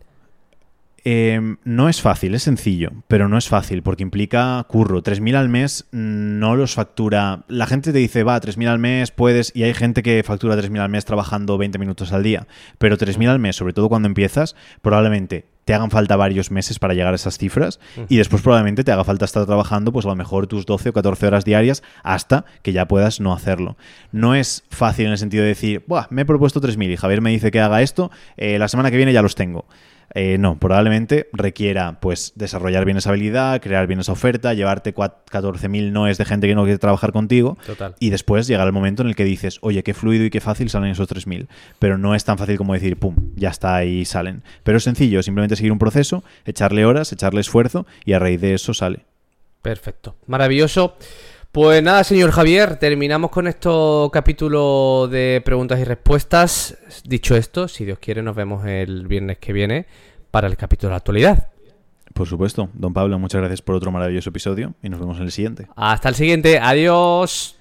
Em, 1.09 1.55
no 1.63 1.87
es 1.87 2.01
fácil, 2.01 2.35
es 2.35 2.43
sencillo, 2.43 2.91
pero 3.07 3.29
no 3.29 3.37
es 3.37 3.47
fácil 3.47 3.81
porque 3.81 4.03
implica 4.03 4.65
curro. 4.67 5.01
3.000 5.01 5.35
al 5.37 5.47
mes 5.47 5.85
no 5.91 6.57
los 6.57 6.73
factura. 6.73 7.45
La 7.47 7.65
gente 7.65 7.93
te 7.93 7.99
dice, 7.99 8.23
va, 8.23 8.41
3.000 8.41 8.67
al 8.67 8.77
mes 8.77 9.11
puedes, 9.11 9.53
y 9.55 9.63
hay 9.63 9.73
gente 9.73 10.03
que 10.03 10.21
factura 10.23 10.57
3.000 10.57 10.81
al 10.81 10.89
mes 10.89 11.05
trabajando 11.05 11.57
20 11.57 11.79
minutos 11.79 12.11
al 12.11 12.23
día. 12.23 12.45
Pero 12.77 12.97
3.000 12.97 13.29
al 13.29 13.39
mes, 13.39 13.55
sobre 13.55 13.71
todo 13.71 13.87
cuando 13.87 14.09
empiezas, 14.09 14.57
probablemente 14.81 15.45
te 15.63 15.73
hagan 15.73 15.91
falta 15.91 16.17
varios 16.17 16.51
meses 16.51 16.77
para 16.77 16.93
llegar 16.93 17.13
a 17.13 17.15
esas 17.15 17.37
cifras 17.37 17.79
y 18.09 18.17
después 18.17 18.41
probablemente 18.41 18.83
te 18.83 18.91
haga 18.91 19.05
falta 19.05 19.23
estar 19.23 19.45
trabajando 19.45 19.91
pues 19.93 20.05
a 20.05 20.09
lo 20.09 20.15
mejor 20.15 20.47
tus 20.47 20.65
12 20.65 20.89
o 20.89 20.93
14 20.93 21.27
horas 21.27 21.45
diarias 21.45 21.83
hasta 22.03 22.45
que 22.63 22.73
ya 22.73 22.87
puedas 22.87 23.21
no 23.21 23.33
hacerlo. 23.33 23.77
No 24.11 24.35
es 24.35 24.65
fácil 24.69 25.05
en 25.05 25.11
el 25.13 25.17
sentido 25.17 25.43
de 25.43 25.49
decir, 25.49 25.83
Buah, 25.87 26.07
me 26.09 26.23
he 26.23 26.25
propuesto 26.25 26.59
3.000 26.59 26.91
y 26.91 26.95
Javier 26.97 27.21
me 27.21 27.31
dice 27.31 27.51
que 27.51 27.61
haga 27.61 27.81
esto, 27.81 28.11
eh, 28.35 28.59
la 28.59 28.67
semana 28.67 28.91
que 28.91 28.97
viene 28.97 29.13
ya 29.13 29.21
los 29.21 29.35
tengo. 29.35 29.65
Eh, 30.19 30.39
no, 30.39 30.57
probablemente 30.57 31.29
requiera 31.31 31.99
pues 31.99 32.33
desarrollar 32.33 32.85
bien 32.85 32.97
esa 32.97 33.11
habilidad, 33.11 33.61
crear 33.61 33.85
bien 33.85 33.99
esa 33.99 34.13
oferta, 34.13 34.55
llevarte 34.55 34.95
14.000 34.95 35.91
noes 35.91 36.17
de 36.17 36.25
gente 36.25 36.47
que 36.47 36.55
no 36.55 36.63
quiere 36.63 36.79
trabajar 36.79 37.11
contigo 37.11 37.55
Total. 37.67 37.93
y 37.99 38.09
después 38.09 38.47
llegar 38.47 38.65
el 38.65 38.73
momento 38.73 39.03
en 39.03 39.09
el 39.09 39.15
que 39.15 39.25
dices, 39.25 39.59
oye, 39.61 39.83
qué 39.83 39.93
fluido 39.93 40.25
y 40.25 40.31
qué 40.31 40.41
fácil 40.41 40.71
salen 40.71 40.89
esos 40.89 41.07
3.000. 41.07 41.45
Pero 41.77 41.99
no 41.99 42.15
es 42.15 42.25
tan 42.25 42.39
fácil 42.39 42.57
como 42.57 42.73
decir, 42.73 42.97
pum, 42.97 43.15
ya 43.35 43.49
está 43.49 43.75
ahí 43.75 44.05
salen. 44.05 44.41
Pero 44.63 44.79
es 44.79 44.83
sencillo, 44.85 45.21
simplemente 45.21 45.55
seguir 45.55 45.71
un 45.71 45.77
proceso, 45.77 46.23
echarle 46.45 46.83
horas, 46.83 47.13
echarle 47.13 47.41
esfuerzo 47.41 47.85
y 48.03 48.13
a 48.13 48.19
raíz 48.19 48.41
de 48.41 48.55
eso 48.55 48.73
sale. 48.73 49.05
Perfecto. 49.61 50.15
Maravilloso. 50.25 50.97
Pues 51.57 51.81
nada, 51.81 52.03
señor 52.03 52.29
Javier, 52.29 52.75
terminamos 52.75 53.31
con 53.31 53.47
este 53.47 53.67
capítulo 54.11 55.07
de 55.09 55.41
preguntas 55.43 55.79
y 55.79 55.85
respuestas. 55.85 56.77
Dicho 57.03 57.35
esto, 57.35 57.67
si 57.67 57.83
Dios 57.83 57.97
quiere, 57.97 58.21
nos 58.21 58.35
vemos 58.35 58.63
el 58.67 59.07
viernes 59.07 59.39
que 59.39 59.53
viene 59.53 59.87
para 60.29 60.45
el 60.45 60.55
capítulo 60.55 60.89
de 60.89 60.91
la 60.91 60.97
actualidad. 60.97 61.49
Por 62.13 62.27
supuesto, 62.27 62.69
don 62.75 62.93
Pablo, 62.93 63.17
muchas 63.17 63.41
gracias 63.41 63.63
por 63.63 63.73
otro 63.73 63.91
maravilloso 63.91 64.29
episodio 64.29 64.75
y 64.83 64.89
nos 64.89 64.99
vemos 64.99 65.17
en 65.17 65.23
el 65.23 65.31
siguiente. 65.31 65.65
Hasta 65.75 66.09
el 66.09 66.13
siguiente. 66.13 66.59
Adiós. 66.59 67.56